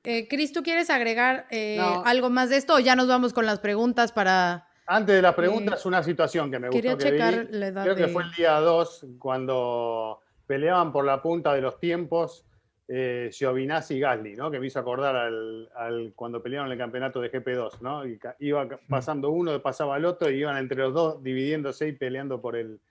[0.04, 3.46] Eh, Cris, ¿tú quieres agregar eh, algo más de esto o ya nos vamos con
[3.46, 4.68] las preguntas para...
[4.86, 6.82] Antes de las preguntas, una situación que me gustó.
[6.82, 11.54] Quería checar la edad Creo que fue el día 2 cuando peleaban por la punta
[11.54, 12.46] de los tiempos
[12.90, 14.52] eh, Giovinazzi y Gasly, ¿no?
[14.52, 18.04] Que me hizo acordar al, cuando pelearon el campeonato de GP2, ¿no?
[18.40, 22.58] iba pasando uno, pasaba al otro y iban entre los dos dividiéndose y peleando por
[22.58, 22.82] el,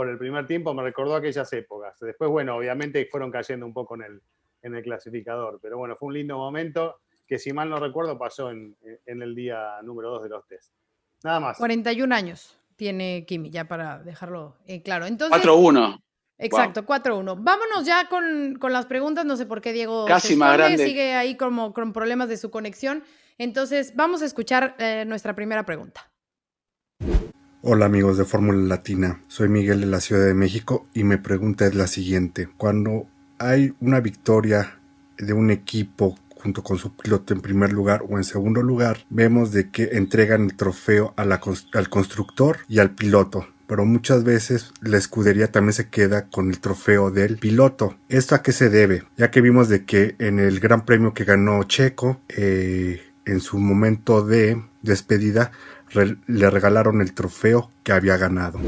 [0.00, 0.72] por el primer tiempo.
[0.72, 2.00] Me recordó aquellas épocas.
[2.00, 4.22] Después, bueno, obviamente fueron cayendo un poco en el,
[4.62, 8.50] en el clasificador, pero bueno, fue un lindo momento que si mal no recuerdo pasó
[8.50, 8.74] en,
[9.04, 10.72] el día número 2 de los test.
[11.22, 11.58] Nada más.
[11.58, 15.04] 41 años tiene Kimi, ya para dejarlo eh, claro.
[15.04, 16.00] Entonces, 4-1.
[16.38, 17.36] Exacto, 4-1.
[17.38, 19.26] Vámonos ya con, las preguntas.
[19.26, 20.82] No sé por qué Diego Casi más grande.
[20.82, 23.04] sigue ahí como con problemas de su conexión.
[23.36, 26.10] Entonces, vamos a escuchar eh, nuestra primera pregunta.
[27.62, 31.66] Hola amigos de Fórmula Latina, soy Miguel de la Ciudad de México y mi pregunta
[31.66, 32.48] es la siguiente.
[32.56, 33.06] Cuando
[33.38, 34.80] hay una victoria
[35.18, 39.52] de un equipo junto con su piloto en primer lugar o en segundo lugar, vemos
[39.52, 45.52] de que entregan el trofeo al constructor y al piloto pero muchas veces la escudería
[45.52, 47.94] también se queda con el trofeo del piloto.
[48.08, 49.04] ¿Esto a qué se debe?
[49.16, 53.58] Ya que vimos de que en el gran premio que ganó Checo, eh, en su
[53.58, 55.52] momento de despedida,
[55.94, 58.60] le regalaron el trofeo que había ganado.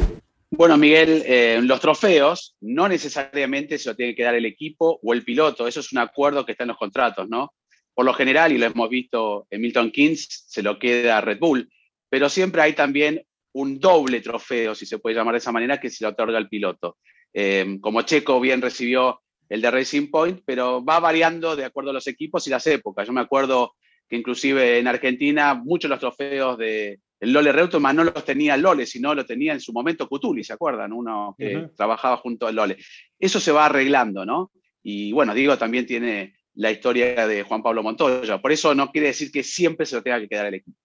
[0.54, 5.14] Bueno, Miguel, eh, los trofeos no necesariamente se lo tiene que dar el equipo o
[5.14, 7.54] el piloto, eso es un acuerdo que está en los contratos, ¿no?
[7.94, 11.70] Por lo general, y lo hemos visto en Milton Keynes, se lo queda Red Bull,
[12.10, 15.88] pero siempre hay también un doble trofeo, si se puede llamar de esa manera, que
[15.88, 16.98] se le otorga al piloto.
[17.32, 21.94] Eh, como Checo bien recibió el de Racing Point, pero va variando de acuerdo a
[21.94, 23.06] los equipos y las épocas.
[23.06, 23.74] Yo me acuerdo
[24.08, 28.56] que inclusive en Argentina muchos de los trofeos de el Lole Reutemann no los tenía
[28.56, 30.92] el Lole, sino lo tenía en su momento Cutuli, ¿se acuerdan?
[30.92, 32.78] Uno que trabajaba junto al Lole.
[33.16, 34.50] Eso se va arreglando, ¿no?
[34.82, 38.42] Y bueno, digo, también tiene la historia de Juan Pablo Montoya.
[38.42, 40.76] Por eso no quiere decir que siempre se lo tenga que quedar el equipo.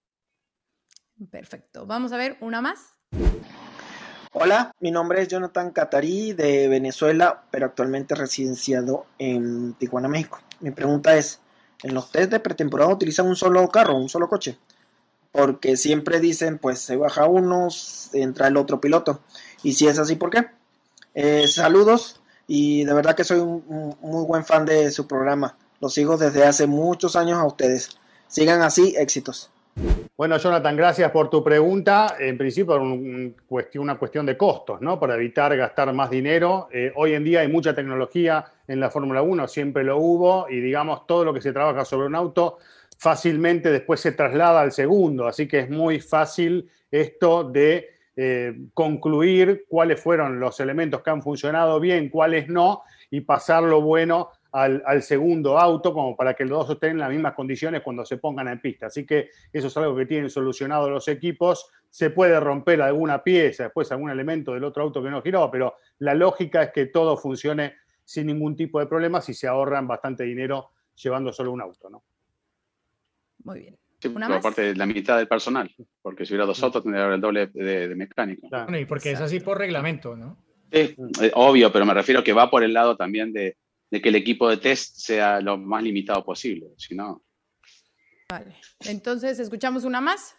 [1.28, 1.86] Perfecto.
[1.86, 2.94] Vamos a ver una más.
[4.32, 10.38] Hola, mi nombre es Jonathan Catarí de Venezuela, pero actualmente residenciado en Tijuana, México.
[10.60, 11.42] Mi pregunta es,
[11.82, 14.56] ¿en los test de pretemporada utilizan un solo carro, un solo coche?
[15.32, 17.68] Porque siempre dicen, pues se baja uno,
[18.12, 19.20] entra el otro piloto.
[19.62, 20.46] Y si es así, ¿por qué?
[21.14, 25.56] Eh, saludos y de verdad que soy un muy buen fan de su programa.
[25.80, 27.98] Los sigo desde hace muchos años a ustedes.
[28.26, 29.50] Sigan así, éxitos.
[30.16, 32.16] Bueno, Jonathan, gracias por tu pregunta.
[32.18, 34.98] En principio, una cuestión de costos, ¿no?
[34.98, 36.68] Para evitar gastar más dinero.
[36.72, 40.60] Eh, hoy en día hay mucha tecnología, en la Fórmula 1, siempre lo hubo y
[40.60, 42.58] digamos todo lo que se trabaja sobre un auto
[42.98, 49.64] fácilmente después se traslada al segundo, así que es muy fácil esto de eh, concluir
[49.68, 55.02] cuáles fueron los elementos que han funcionado bien, cuáles no, y pasar lo bueno al,
[55.02, 58.48] segundo auto, como para que los dos estén en las mismas condiciones cuando se pongan
[58.48, 58.86] en pista.
[58.86, 61.70] Así que eso es algo que tienen solucionado los equipos.
[61.88, 65.76] Se puede romper alguna pieza, después algún elemento del otro auto que no giró, pero
[65.98, 67.74] la lógica es que todo funcione
[68.04, 72.02] sin ningún tipo de problemas y se ahorran bastante dinero llevando solo un auto, ¿no?
[73.44, 73.78] Muy bien.
[74.00, 77.48] Sí, aparte de la mitad del personal, porque si hubiera dos autos tendría el doble
[77.48, 78.48] de, mecánico.
[78.78, 80.36] y porque es así por reglamento, ¿no?
[80.70, 80.94] Es
[81.34, 83.56] obvio, pero me refiero que va por el lado también de,
[83.90, 87.22] que el equipo de test sea lo más limitado posible, si no...
[88.30, 88.54] Vale,
[88.86, 90.36] entonces escuchamos una más.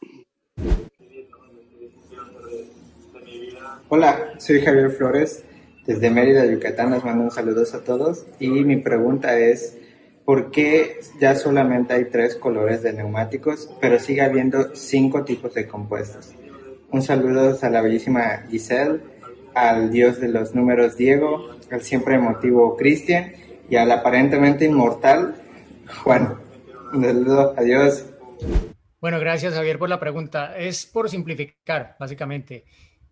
[3.89, 5.43] Hola, soy Javier Flores,
[5.85, 9.79] desde Mérida, Yucatán, les mando un saludo a todos y mi pregunta es,
[10.29, 15.67] ¿por qué ya solamente hay tres colores de neumáticos, pero sigue habiendo cinco tipos de
[15.67, 16.35] compuestos?
[16.91, 18.99] Un saludo a la bellísima Giselle,
[19.55, 23.33] al dios de los números Diego, al siempre emotivo Cristian
[23.71, 25.33] y al aparentemente inmortal
[26.03, 26.35] Juan.
[26.93, 28.05] Un saludo, adiós.
[29.01, 30.55] Bueno, gracias Javier por la pregunta.
[30.55, 32.65] Es por simplificar, básicamente.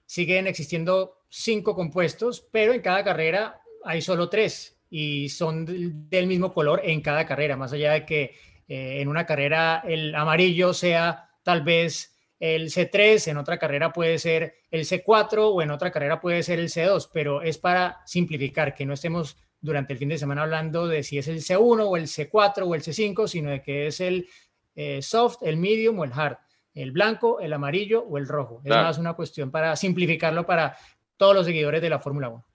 [0.06, 5.66] Siguen existiendo cinco compuestos, pero en cada carrera hay solo tres y son
[6.10, 8.36] del mismo color en cada carrera, más allá de que
[8.68, 14.20] eh, en una carrera el amarillo sea tal vez el C3, en otra carrera puede
[14.20, 18.76] ser el C4 o en otra carrera puede ser el C2, pero es para simplificar,
[18.76, 21.98] que no estemos durante el fin de semana hablando de si es el C1 o
[21.98, 24.28] el C4 o el C5, sino de que es el
[24.76, 26.38] eh, soft, el medium o el hard,
[26.76, 28.62] el blanco, el amarillo o el rojo.
[28.64, 30.78] Es más una cuestión para simplificarlo para
[31.18, 32.46] todos los seguidores de la Fórmula 1.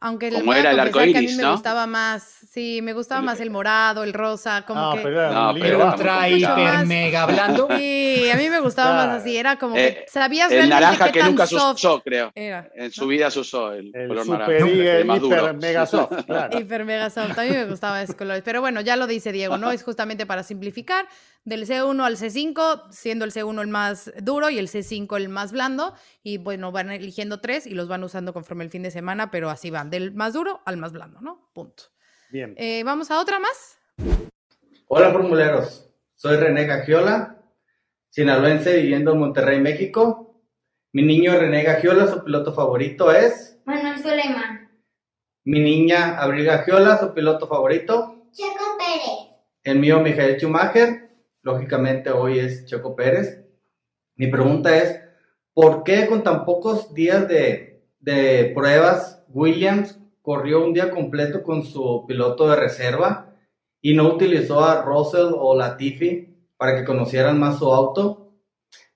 [0.00, 3.40] Aunque como era el arco iris, a mí me gustaba más, sí, me gustaba más
[3.40, 5.00] el morado, el rosa, como que...
[5.00, 7.66] Pero, no, pero ultra, hiper, mega blando.
[7.76, 11.06] Sí, a mí me gustaba más así, era como que eh, sabías el realmente naranja
[11.06, 12.30] qué que tan nunca soft usó, creo.
[12.36, 14.98] Era, en su vida se usó el, el color super naranja.
[14.98, 15.36] el más duro.
[15.36, 16.58] Hiper mega soft, claro.
[16.60, 18.40] Hiper mega soft, a mí me gustaba ese color.
[18.44, 19.72] Pero bueno, ya lo dice Diego, ¿no?
[19.72, 21.08] Es justamente para simplificar
[21.44, 25.52] del C1 al C5, siendo el C1 el más duro y el C5 el más
[25.52, 25.94] blando.
[26.22, 29.50] Y bueno, van eligiendo tres y los van usando conforme el fin de semana, pero
[29.50, 31.50] así van, del más duro al más blando, ¿no?
[31.52, 31.84] Punto.
[32.30, 32.54] Bien.
[32.56, 33.78] Eh, Vamos a otra más.
[34.86, 35.90] Hola, formuleros.
[36.14, 37.42] Soy René Gagiola,
[38.08, 40.42] sinaloense viviendo en Monterrey, México.
[40.92, 43.60] Mi niño René Gagiola, su piloto favorito es.
[43.64, 44.70] Manuel Suleiman.
[45.44, 48.28] Mi niña Abril Gagiola, su piloto favorito.
[48.32, 49.36] Checo Pérez.
[49.62, 51.08] El mío, Mijael Schumacher
[51.48, 53.44] lógicamente hoy es Checo Pérez.
[54.16, 55.00] Mi pregunta es,
[55.54, 57.77] ¿por qué con tan pocos días de,
[58.08, 63.34] de pruebas Williams corrió un día completo con su piloto de reserva
[63.82, 68.32] y no utilizó a Russell o Latifi para que conocieran más su auto?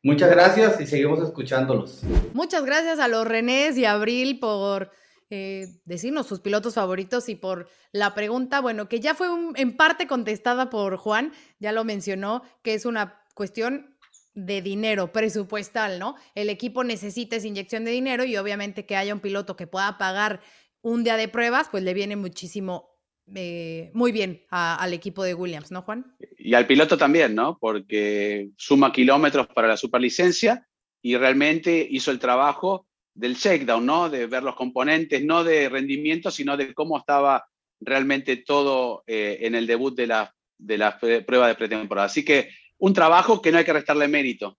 [0.02, 2.02] Muchas gracias y seguimos escuchándolos.
[2.32, 4.90] Muchas gracias a los Renés y Abril por
[5.28, 10.06] eh, decirnos sus pilotos favoritos y por la pregunta, bueno, que ya fue en parte
[10.06, 13.91] contestada por Juan, ya lo mencionó, que es una cuestión
[14.35, 16.16] de dinero presupuestal, ¿no?
[16.35, 19.99] El equipo necesita esa inyección de dinero y obviamente que haya un piloto que pueda
[19.99, 20.41] pagar
[20.80, 22.91] un día de pruebas, pues le viene muchísimo,
[23.35, 26.16] eh, muy bien al equipo de Williams, ¿no, Juan?
[26.39, 27.59] Y al piloto también, ¿no?
[27.61, 30.66] Porque suma kilómetros para la superlicencia
[31.01, 34.09] y realmente hizo el trabajo del shakedown, ¿no?
[34.09, 37.45] De ver los componentes, no de rendimiento, sino de cómo estaba
[37.80, 42.07] realmente todo eh, en el debut de la, de la prueba de pretemporada.
[42.07, 42.49] Así que
[42.83, 44.59] un trabajo que no hay que restarle mérito,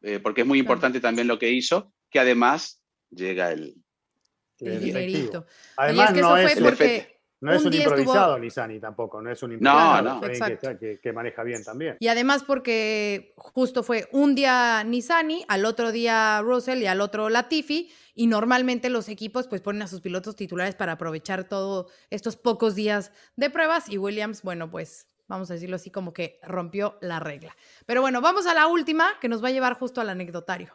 [0.00, 3.74] eh, porque es muy importante también lo que hizo, que además llega el...
[4.60, 5.44] El, dinerito.
[5.76, 10.78] Además, no es porque no es un, improvisado Lizani tampoco, no es un improvisado no,
[10.78, 11.96] Que, que, maneja bien también.
[11.98, 17.28] Y además porque justo fue un día Nisani, al otro día Russell y al otro
[17.28, 22.36] Latifi, y normalmente los equipos pues ponen a sus pilotos titulares para aprovechar todos estos
[22.36, 26.98] pocos días de pruebas y Williams, bueno, pues vamos a decirlo así como que rompió
[27.00, 27.56] la regla.
[27.86, 30.72] Pero bueno, vamos a la última que nos va a llevar justo al anecdotario.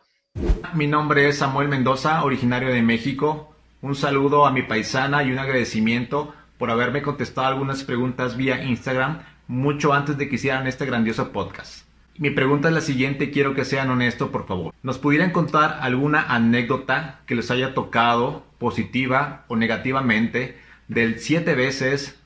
[0.74, 3.54] Mi nombre es Samuel Mendoza, originario de México.
[3.82, 9.24] Un saludo a mi paisana y un agradecimiento por haberme contestado algunas preguntas vía Instagram
[9.48, 11.86] mucho antes de que hicieran este grandioso podcast.
[12.18, 14.74] Mi pregunta es la siguiente, quiero que sean honestos por favor.
[14.84, 22.19] ¿Nos pudieran contar alguna anécdota que les haya tocado positiva o negativamente del siete veces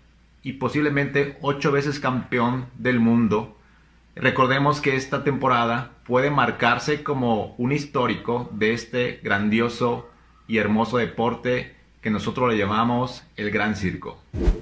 [0.44, 3.58] y posiblemente ocho veces campeón del mundo?
[4.16, 10.10] Recordemos que esta temporada puede marcarse como un histórico de este grandioso
[10.48, 14.20] y hermoso deporte que nosotros le llamamos el Gran Circo.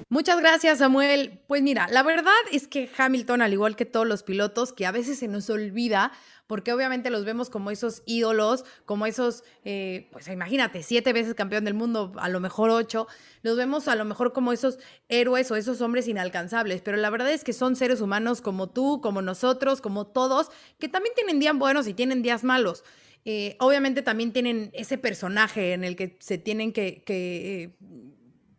[0.08, 1.40] Muchas gracias, Samuel.
[1.48, 4.92] Pues mira, la verdad es que Hamilton, al igual que todos los pilotos, que a
[4.92, 6.12] veces se nos olvida,
[6.46, 11.64] porque obviamente los vemos como esos ídolos, como esos, eh, pues imagínate, siete veces campeón
[11.64, 13.08] del mundo, a lo mejor ocho,
[13.42, 14.78] los vemos a lo mejor como esos
[15.08, 19.00] héroes o esos hombres inalcanzables, pero la verdad es que son seres humanos como tú,
[19.00, 22.84] como nosotros, como todos, que también tienen días buenos y tienen días malos.
[23.24, 27.70] Eh, obviamente también tienen ese personaje en el que se tienen que, eh,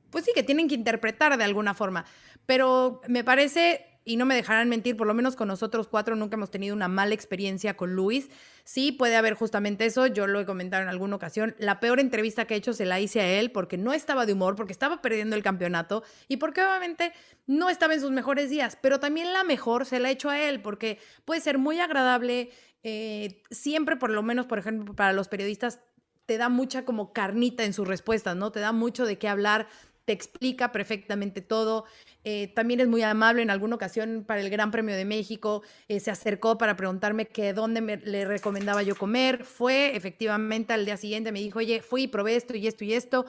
[0.10, 2.06] pues sí, que tienen que interpretar de alguna forma.
[2.46, 6.36] Pero me parece y no me dejarán mentir, por lo menos con nosotros cuatro nunca
[6.36, 8.30] hemos tenido una mala experiencia con Luis.
[8.64, 11.56] Sí, puede haber justamente eso, yo lo he comentado en alguna ocasión.
[11.58, 14.34] La peor entrevista que he hecho se la hice a él porque no estaba de
[14.34, 17.14] humor, porque estaba perdiendo el campeonato y porque obviamente
[17.48, 20.40] no estaba en sus mejores días, pero también la mejor se la he hecho a
[20.40, 22.52] él porque puede ser muy agradable.
[22.84, 25.80] Eh, siempre, por lo menos, por ejemplo, para los periodistas,
[26.26, 28.52] te da mucha como carnita en sus respuestas, ¿no?
[28.52, 29.68] Te da mucho de qué hablar,
[30.06, 31.86] te explica perfectamente todo.
[32.24, 33.42] Eh, también es muy amable.
[33.42, 37.54] En alguna ocasión para el Gran Premio de México eh, se acercó para preguntarme que
[37.54, 39.46] dónde me, le recomendaba yo comer.
[39.46, 43.26] Fue efectivamente al día siguiente, me dijo, oye, fui probé esto y esto y esto.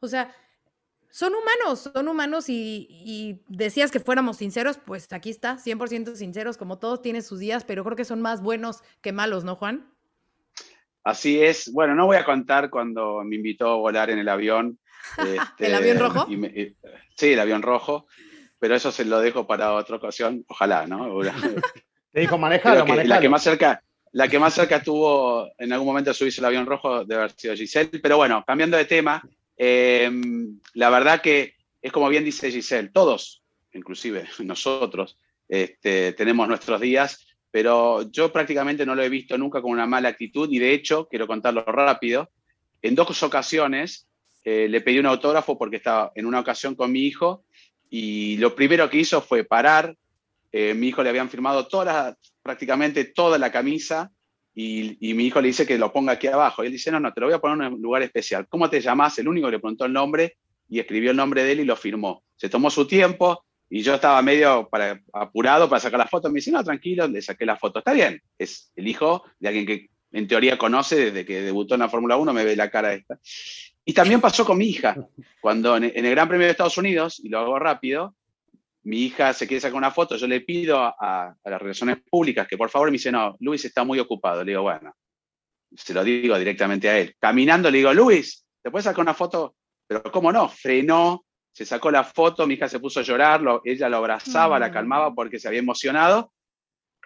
[0.00, 0.34] O sea,
[1.10, 6.56] son humanos, son humanos y, y, decías que fuéramos sinceros, pues aquí está, 100% sinceros,
[6.56, 9.90] como todos tienen sus días, pero creo que son más buenos que malos, ¿no, Juan?
[11.04, 11.72] Así es.
[11.72, 14.78] Bueno, no voy a contar cuando me invitó a volar en el avión
[15.18, 16.26] este, ¿El avión rojo?
[17.16, 18.06] sí, el avión rojo,
[18.58, 21.20] pero eso se lo dejo para otra ocasión, ojalá, ¿no?
[22.12, 23.82] Te dijo manejarlo, La que más cerca,
[24.12, 27.32] la que más cerca estuvo en algún momento de subirse el avión rojo debe haber
[27.32, 28.00] sido Giselle.
[28.02, 29.22] Pero bueno, cambiando de tema,
[29.58, 33.42] em, la verdad que es como bien dice Giselle, todos,
[33.72, 39.72] inclusive nosotros, este, tenemos nuestros días, pero yo prácticamente no lo he visto nunca con
[39.72, 42.30] una mala actitud y de hecho, quiero contarlo rápido,
[42.82, 44.08] en dos ocasiones
[44.44, 47.44] eh, le pedí un autógrafo porque estaba en una ocasión con mi hijo
[47.90, 49.96] y lo primero que hizo fue parar.
[50.52, 51.68] Eh, mi hijo le habían firmado
[52.42, 54.10] prácticamente toda la camisa
[54.60, 56.64] y, mi hijo le dice que lo ponga aquí abajo.
[56.64, 58.48] Y él dice, no, no, te lo voy a poner en un lugar especial.
[58.48, 59.16] ¿Cómo te llamas?
[59.18, 60.36] El único le preguntó el nombre
[60.68, 62.24] y escribió el nombre de él y lo firmó.
[62.34, 66.28] Se tomó su tiempo y yo estaba medio para, apurado para sacar la foto.
[66.28, 67.78] Me dice, no, tranquilo, le saqué la foto.
[67.78, 71.80] Está bien, es el hijo de alguien que en teoría conoce desde que debutó en
[71.80, 73.18] la Fórmula 1, me ve la cara esta.
[73.84, 74.96] Y también pasó con mi hija,
[75.40, 78.16] cuando en, el Gran Premio de Estados Unidos, y lo hago rápido,
[78.88, 82.56] mi hija se quiere sacar una foto, yo le pido a, las relaciones públicas que
[82.56, 84.42] por favor me dice, no, Luis está muy ocupado.
[84.42, 84.94] Le digo, bueno,
[85.76, 87.14] se lo digo directamente a él.
[87.18, 89.56] Caminando le digo, Luis, ¿te puedes sacar una foto?
[89.86, 93.90] Pero cómo no, frenó, se sacó la foto, mi hija se puso a llorar, ella
[93.90, 94.72] lo abrazaba, la mm.
[94.72, 96.32] calmaba porque se había emocionado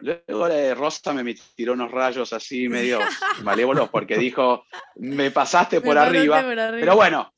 [0.00, 2.98] Luego de Rosa me tiró unos rayos así medio
[3.42, 4.64] malévolos porque dijo,
[4.96, 6.42] me pasaste por, arriba.
[6.44, 7.32] Pero bueno,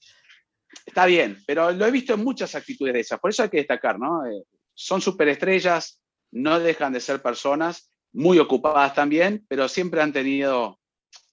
[0.94, 3.18] está bien, pero lo he visto en muchas actitudes de esas.
[3.18, 4.24] Por eso hay que destacar, ¿no?
[4.24, 10.78] Eh, son superestrellas, no dejan de ser personas, muy ocupadas también, pero siempre han tenido,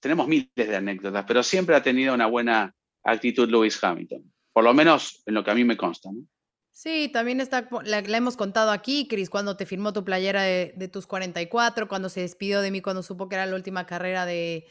[0.00, 4.32] tenemos miles de anécdotas, pero siempre ha tenido una buena actitud Lewis Hamilton.
[4.52, 6.26] Por lo menos en lo que a mí me consta, ¿no?
[6.72, 11.06] Sí, también está, la, hemos contado aquí, Cris, cuando te firmó tu playera de, tus
[11.06, 14.66] 44, cuando se despidió de mí, cuando supo que era la última carrera de,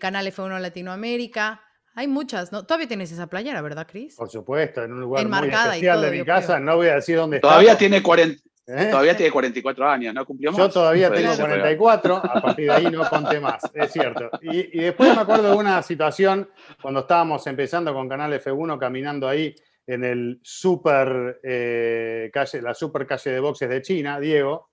[0.00, 1.62] Canal F1 Latinoamérica.
[1.96, 2.64] Hay muchas, ¿no?
[2.64, 4.14] Todavía tienes esa playera, ¿verdad, Cris?
[4.14, 7.40] Por supuesto, en un lugar muy especial de mi casa, no voy a decir dónde
[7.40, 7.78] Todavía está.
[7.80, 8.88] tiene 40, ¿Eh?
[8.90, 10.58] Todavía tiene 44 años, ¿no cumplió más?
[10.58, 14.28] Yo todavía tengo 44, a partir de ahí no conté más, es cierto.
[14.42, 16.50] Y, y, después me acuerdo de una situación
[16.82, 19.54] cuando estábamos empezando con Canal F1, caminando ahí
[19.86, 24.70] en el super, eh, calle, la super calle de boxes de China, Diego,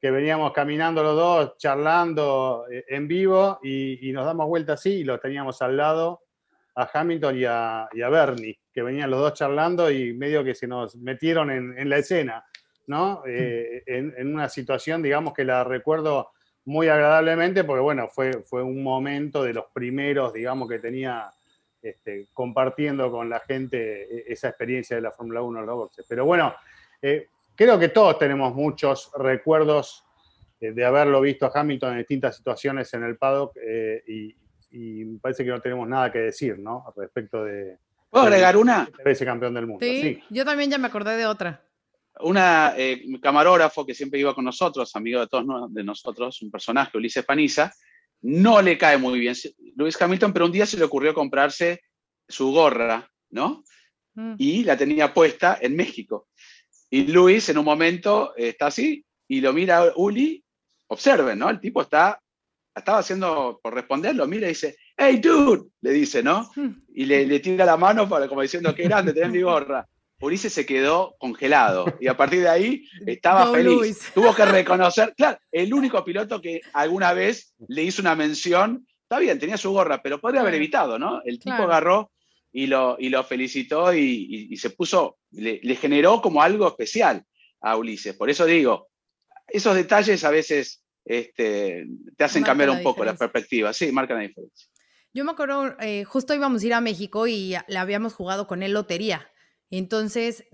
[0.00, 5.04] que veníamos caminando los dos, charlando eh, en vivo y, nos damos vuelta así y
[5.04, 6.22] los teníamos al lado
[6.76, 10.94] a Hamilton y a, Bernie, que venían los dos charlando y medio que se nos
[10.96, 12.44] metieron en, la escena,
[12.86, 13.22] ¿no?
[13.26, 16.32] Eh, en, una situación, digamos, que la recuerdo
[16.66, 21.30] muy agradablemente porque, bueno, fue, fue un momento de los primeros, digamos, que tenía
[21.80, 26.04] este, compartiendo con la gente e-, esa experiencia de la Fórmula 1 en los boxes.
[26.06, 26.54] Pero bueno,
[27.00, 30.04] eh, creo que todos tenemos muchos recuerdos
[30.60, 33.56] eh, de haberlo visto a Hamilton en distintas situaciones en el paddock
[34.06, 34.36] y,
[34.76, 36.92] me parece que no tenemos nada que decir, ¿no?
[36.96, 37.78] Respecto de...
[38.10, 38.88] ¿Puedo agregar una?
[39.04, 39.84] Ese campeón del mundo.
[39.84, 41.62] Sí, yo también ya me acordé de otra.
[42.20, 42.74] Una
[43.20, 47.72] camarógrafo que siempre iba con nosotros, amigo de todos de nosotros, un personaje, Ulises Paniza,
[48.22, 49.34] no le cae muy bien
[49.76, 51.82] Lewis Hamilton, pero un día se le ocurrió comprarse
[52.26, 53.64] su gorra, ¿no?
[54.14, 54.34] Mm.
[54.38, 56.28] Y la tenía puesta en México.
[56.90, 60.42] Y Luis en un momento está así y lo mira Uli,
[60.88, 61.50] observen, ¿no?
[61.50, 62.20] El tipo está,
[62.80, 66.50] estaba haciendo por responder, lo mira y dice, hey, dude, le dice, ¿no?
[66.94, 69.86] Y le, le tira la mano para, como diciendo, qué grande, tenés mi gorra.
[70.20, 73.74] Ulises se quedó congelado y a partir de ahí estaba feliz.
[73.74, 74.10] Luis.
[74.14, 79.18] Tuvo que reconocer, claro, el único piloto que alguna vez le hizo una mención, está
[79.18, 81.20] bien, tenía su gorra, pero podría haber evitado, ¿no?
[81.24, 81.64] El tipo Claro.
[81.64, 82.12] agarró
[82.50, 86.66] y lo, y lo felicitó y, y- y se puso, le, le generó como algo
[86.66, 87.22] especial
[87.60, 88.16] a Ulises.
[88.16, 88.88] Por eso digo,
[89.46, 91.86] esos detalles a veces este,
[92.16, 93.32] te hacen cambiar la un poco la diferencia.
[93.32, 93.72] perspectiva.
[93.72, 94.68] Sí, marcan la diferencia.
[95.14, 98.46] Yo me acuerdo, eh, justo íbamos a ir a México y a- le habíamos jugado
[98.46, 99.30] con él lotería.
[99.70, 100.44] Entonces,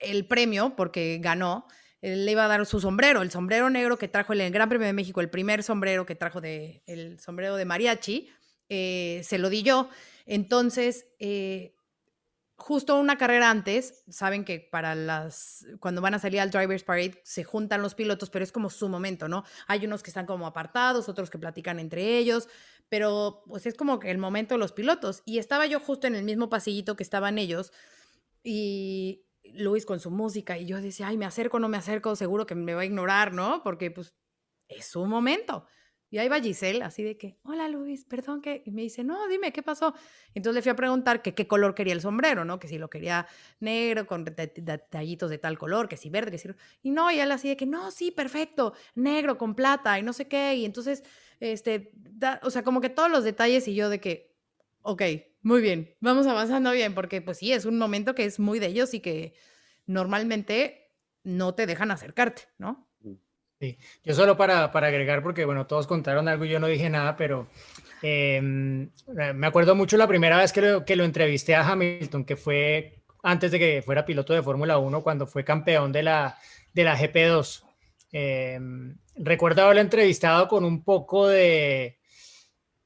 [0.00, 1.66] el premio, porque ganó,
[2.00, 4.86] le iba a dar su sombrero, el sombrero negro que trajo en el Gran Premio
[4.86, 8.28] de México, el primer sombrero que trajo de, el sombrero de mariachi,
[8.68, 9.88] eh, se lo di yo.
[10.26, 11.74] Entonces, eh,
[12.58, 17.20] justo una carrera antes, saben que para las, cuando van a salir al Drivers Parade,
[17.24, 19.44] se juntan los pilotos, pero es como su momento, ¿no?
[19.68, 22.48] Hay unos que están como apartados, otros que platican entre ellos,
[22.88, 25.22] pero pues es como el momento de los pilotos.
[25.24, 27.72] Y estaba yo justo en el mismo pasillito que estaban ellos
[28.42, 32.44] y Luis con su música y yo decía, ay, me acerco, no me acerco, seguro
[32.44, 33.62] que me va a ignorar, ¿no?
[33.62, 34.14] Porque pues
[34.66, 35.64] es su momento.
[36.10, 39.28] Y ahí va Giselle, así de que, hola Luis, perdón que, y me dice, no,
[39.28, 39.94] dime, ¿qué pasó?
[40.34, 42.58] Entonces le fui a preguntar que qué color quería el sombrero, ¿no?
[42.58, 43.26] Que si lo quería
[43.60, 46.48] negro, con deta- detallitos de tal color, que si verde, que si...
[46.82, 50.14] Y no, y él así de que, no, sí, perfecto, negro con plata y no
[50.14, 50.54] sé qué.
[50.54, 51.04] Y entonces,
[51.40, 51.92] este,
[52.42, 54.34] o sea, como que todos los detalles y yo de que,
[54.82, 55.02] ok,
[55.42, 58.66] muy bien, vamos avanzando bien, porque pues sí, es un momento que es muy de
[58.68, 59.34] ellos y que
[59.86, 62.87] normalmente no te dejan acercarte, ¿no?
[63.60, 66.88] Sí, yo solo para, para agregar, porque bueno, todos contaron algo y yo no dije
[66.88, 67.48] nada, pero
[68.02, 68.84] em,
[69.18, 72.36] eh, me acuerdo mucho la primera vez que lo, que lo entrevisté a Hamilton, que
[72.36, 76.38] fue antes de que fuera piloto de Fórmula 1, cuando fue campeón de la,
[76.72, 77.64] de la GP2.
[78.12, 81.98] Em, recuerdo haberlo entrevistado con un poco de,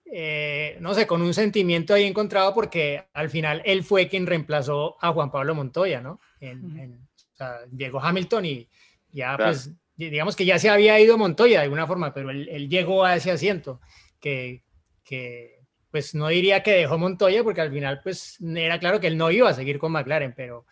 [0.06, 4.96] eh, no sé, con un sentimiento ahí encontrado, porque al final él fue quien reemplazó
[5.00, 6.18] a Juan Pablo Montoya, ¿no?
[6.40, 6.98] En-
[7.32, 8.68] o sea, llegó Hamilton y
[9.10, 9.52] ya Claro.
[9.52, 9.70] pues
[10.10, 13.30] digamos que ya se había ido Montoya de alguna forma, pero él, llegó a ese
[13.30, 13.80] asiento
[14.20, 14.64] que,
[15.04, 19.18] que, pues no diría que dejó Montoya porque al final pues era claro que él
[19.18, 20.66] no iba a seguir con McLaren, pero,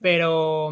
[0.00, 0.68] pero,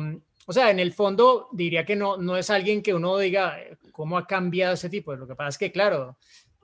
[0.46, 3.58] o sea, en el fondo diría que no, no es alguien que uno diga
[3.92, 5.14] cómo ha cambiado ese tipo.
[5.14, 6.16] Lo que pasa es que, claro,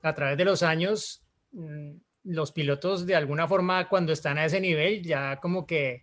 [0.03, 1.23] a través de los años,
[1.53, 6.03] mm, los pilotos de alguna forma cuando están a ese nivel ya como que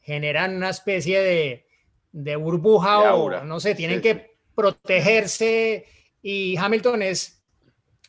[0.00, 1.67] generan una especie de,
[2.12, 5.86] de burbuja De o no sé, tienen Sí, que protegerse
[6.22, 7.44] y Hamilton es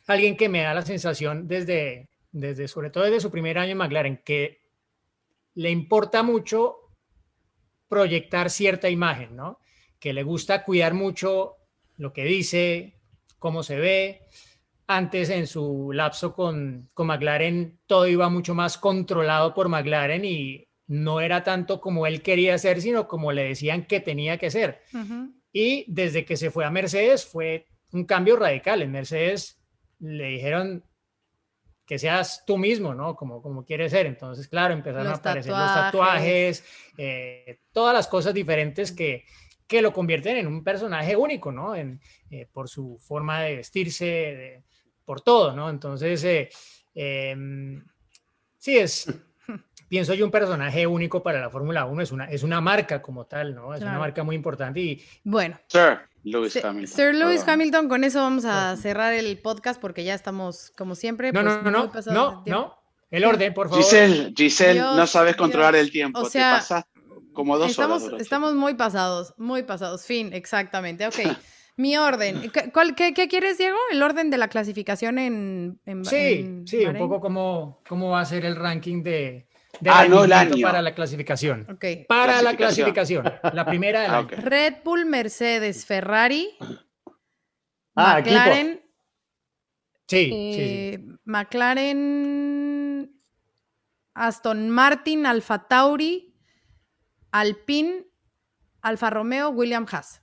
[0.06, 3.78] alguien que me da la sensación desde, desde, sobre todo desde su primer año en
[3.78, 4.60] McLaren, que
[5.54, 6.76] le importa mucho
[7.88, 9.58] proyectar cierta imagen, ¿no?
[9.98, 11.56] Que le gusta cuidar mucho
[11.96, 12.94] lo que dice,
[13.38, 14.22] cómo se ve.
[14.86, 20.66] Antes en su lapso con, con McLaren todo iba mucho más controlado por McLaren y
[20.92, 24.82] no era tanto como él quería ser, sino como le decían que tenía que ser.
[25.52, 28.82] Y desde que se fue a Mercedes fue un cambio radical.
[28.82, 29.60] En Mercedes
[30.00, 30.84] le dijeron
[31.86, 33.14] que seas tú mismo, ¿no?
[33.14, 34.06] Como, como quieres ser.
[34.06, 36.64] Entonces, claro, empezaron Los a aparecer los tatuajes.
[36.98, 39.24] eh, todas las cosas diferentes que,
[39.68, 41.76] que lo convierten en un personaje único, ¿no?
[41.76, 44.62] En, eh, por su forma de vestirse, de-
[45.04, 45.70] por todo, ¿no?
[45.70, 46.48] Entonces, eh,
[46.94, 47.84] em,
[48.58, 49.06] sí, es,
[49.88, 53.26] pienso yo, un personaje único para la Fórmula 1, es una, es una marca como
[53.26, 53.74] tal, ¿no?
[53.74, 54.00] Es una Claro.
[54.00, 56.86] marca muy importante y Bueno, Sir Lewis Hamilton.
[56.96, 57.54] Sir Lewis Perdón.
[57.54, 61.32] Hamilton, con eso vamos a cerrar el podcast porque ya estamos, como siempre.
[61.32, 62.76] no, pues, no, no, no, no, no,
[63.10, 63.82] el orden, por favor.
[63.82, 65.86] Giselle, Giselle, no Dios, sabes controlar Dios.
[65.86, 66.20] el tiempo.
[66.20, 66.84] O sea, Te pasas
[67.32, 68.20] como dos estamos, horas.
[68.20, 70.04] estamos muy pasados, muy pasados.
[70.04, 71.06] Fin, exactamente.
[71.06, 71.14] Ok.
[71.80, 72.50] Mi orden.
[72.50, 73.78] ¿Qué, cuál- qué- qué quieres, Diego?
[73.90, 78.20] ¿El orden de la clasificación en, en Sí, en sí, un poco cómo, cómo va
[78.20, 79.46] a ser el ranking de,
[79.80, 80.56] de Ah, no el año.
[80.62, 81.66] para la clasificación.
[82.06, 83.24] Para la Clasificación.
[83.54, 84.26] la primera del Ah.
[84.28, 86.50] Red Bull, Mercedes, Ferrari,
[87.96, 88.16] Ah.
[88.18, 88.82] McLaren,
[90.06, 90.60] Sí, sí, sí.
[90.60, 93.10] eh, McLaren,
[94.14, 96.34] Aston Martin, Alfa Tauri,
[97.32, 98.04] Alpine,
[98.82, 100.22] Alfa Romeo, William Haas.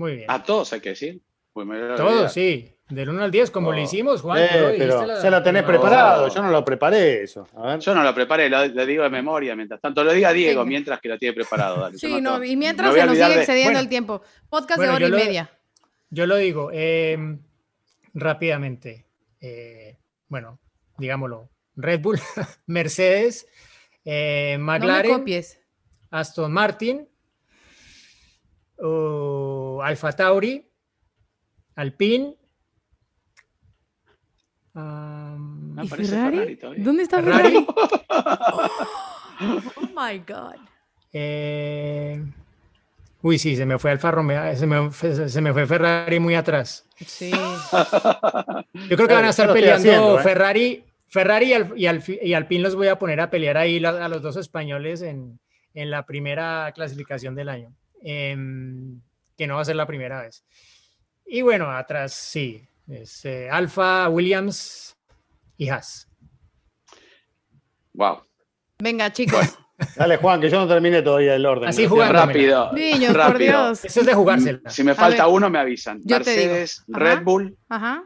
[0.00, 0.30] Muy bien.
[0.30, 1.20] A todos hay que decir.
[1.52, 2.74] Pues me lo Todos, sí.
[2.88, 3.82] Del 1 al 10, como lo Oh.
[3.82, 4.38] hicimos, Juan.
[4.38, 6.34] Eh, lo pero la- ya lo tenés la- preparado, No.
[6.34, 7.46] yo no lo preparé eso.
[7.56, 7.80] A ver.
[7.80, 9.54] Yo no lo preparé, lo, lo digo de memoria.
[9.54, 11.80] Mientras tanto, lo diga Diego, mientras que lo tiene preparado.
[11.82, 13.80] dale, Sí, no, y mientras se nos sigue excediendo Bueno.
[13.80, 14.22] el tiempo.
[14.48, 15.50] Podcast Bueno, de hora y lo- media.
[16.10, 17.36] Yo lo digo eh,
[18.14, 19.06] rápidamente.
[19.40, 19.96] Eh,
[20.28, 20.58] bueno,
[20.98, 21.48] digámoslo.
[21.76, 22.18] Red Bull,
[22.66, 23.46] Mercedes,
[24.04, 25.60] eh, No me McLaren, copies.
[26.10, 27.08] Aston Martin,
[28.82, 30.64] uh, Alfa Tauri,
[31.76, 32.34] Alpine,
[34.74, 36.56] um, Me ¿Y aparece Ferrari?
[36.56, 36.82] Ferrari.
[36.82, 37.66] ¿Dónde está Ferrari.
[37.66, 37.66] Ferrari?
[39.42, 40.56] Oh my God.
[41.14, 42.22] Eh,
[43.22, 46.34] Uy, sí, se me fue Alfa Romeo, se me, fue- se me fue Ferrari muy
[46.34, 46.86] atrás.
[47.06, 47.30] Sí.
[47.30, 50.22] Yo creo que van a estar peleando haciendo, ¿eh?
[50.22, 53.78] Ferrari, Ferrari y, Al- y, Alfi- y Alpine los voy a poner a pelear ahí
[53.80, 55.38] la- a los dos españoles en,
[55.74, 59.00] en la primera clasificación del año, Em,
[59.36, 60.44] que no va a ser la primera vez.
[61.26, 64.96] Y bueno, atrás sí, es eh, Alfa, Williams
[65.56, 66.08] y Haas.
[67.92, 68.22] Wow.
[68.78, 69.58] Venga, chicos.
[69.96, 71.68] Dale, Juan, que yo no terminé todavía el orden.
[71.68, 72.12] Así jugando.
[72.12, 72.72] Rápido.
[72.72, 73.38] Niños, por.
[73.38, 73.84] Dios.
[73.84, 74.60] Eso es de jugársela.
[74.70, 75.34] Si me falta ver.
[75.34, 76.00] uno, me avisan.
[76.04, 76.52] Yo te digo.
[76.52, 76.98] Mercedes, Ajá.
[76.98, 78.04] Red Bull, Ajá.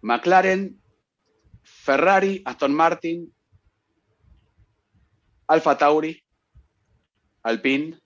[0.00, 0.80] McLaren,
[1.62, 3.32] Ferrari, Aston Martin,
[5.46, 6.20] Alfa Tauri,
[7.44, 7.98] Alpine,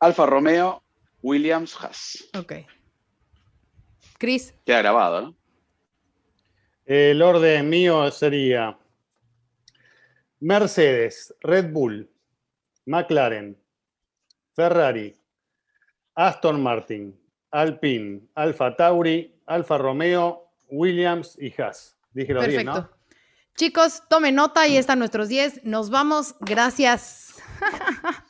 [0.00, 0.82] Alfa Romeo,
[1.22, 2.28] Williams, Haas.
[2.38, 2.54] Ok.
[4.18, 4.54] Chris.
[4.64, 5.36] Queda grabado, ¿no?
[6.86, 8.78] El orden mío sería
[10.40, 12.10] Mercedes, Red Bull,
[12.86, 13.56] McLaren,
[14.54, 15.14] Ferrari,
[16.14, 17.18] Aston Martin,
[17.50, 21.96] Alpine, Alfa Tauri, Alfa Romeo, Williams y Haas.
[22.12, 22.80] Dije los 10, Perfecto.
[22.80, 23.00] ¿no?
[23.56, 25.64] Chicos, tomen nota, ahí están nuestros 10.
[25.64, 26.34] Nos vamos.
[26.40, 27.34] Gracias.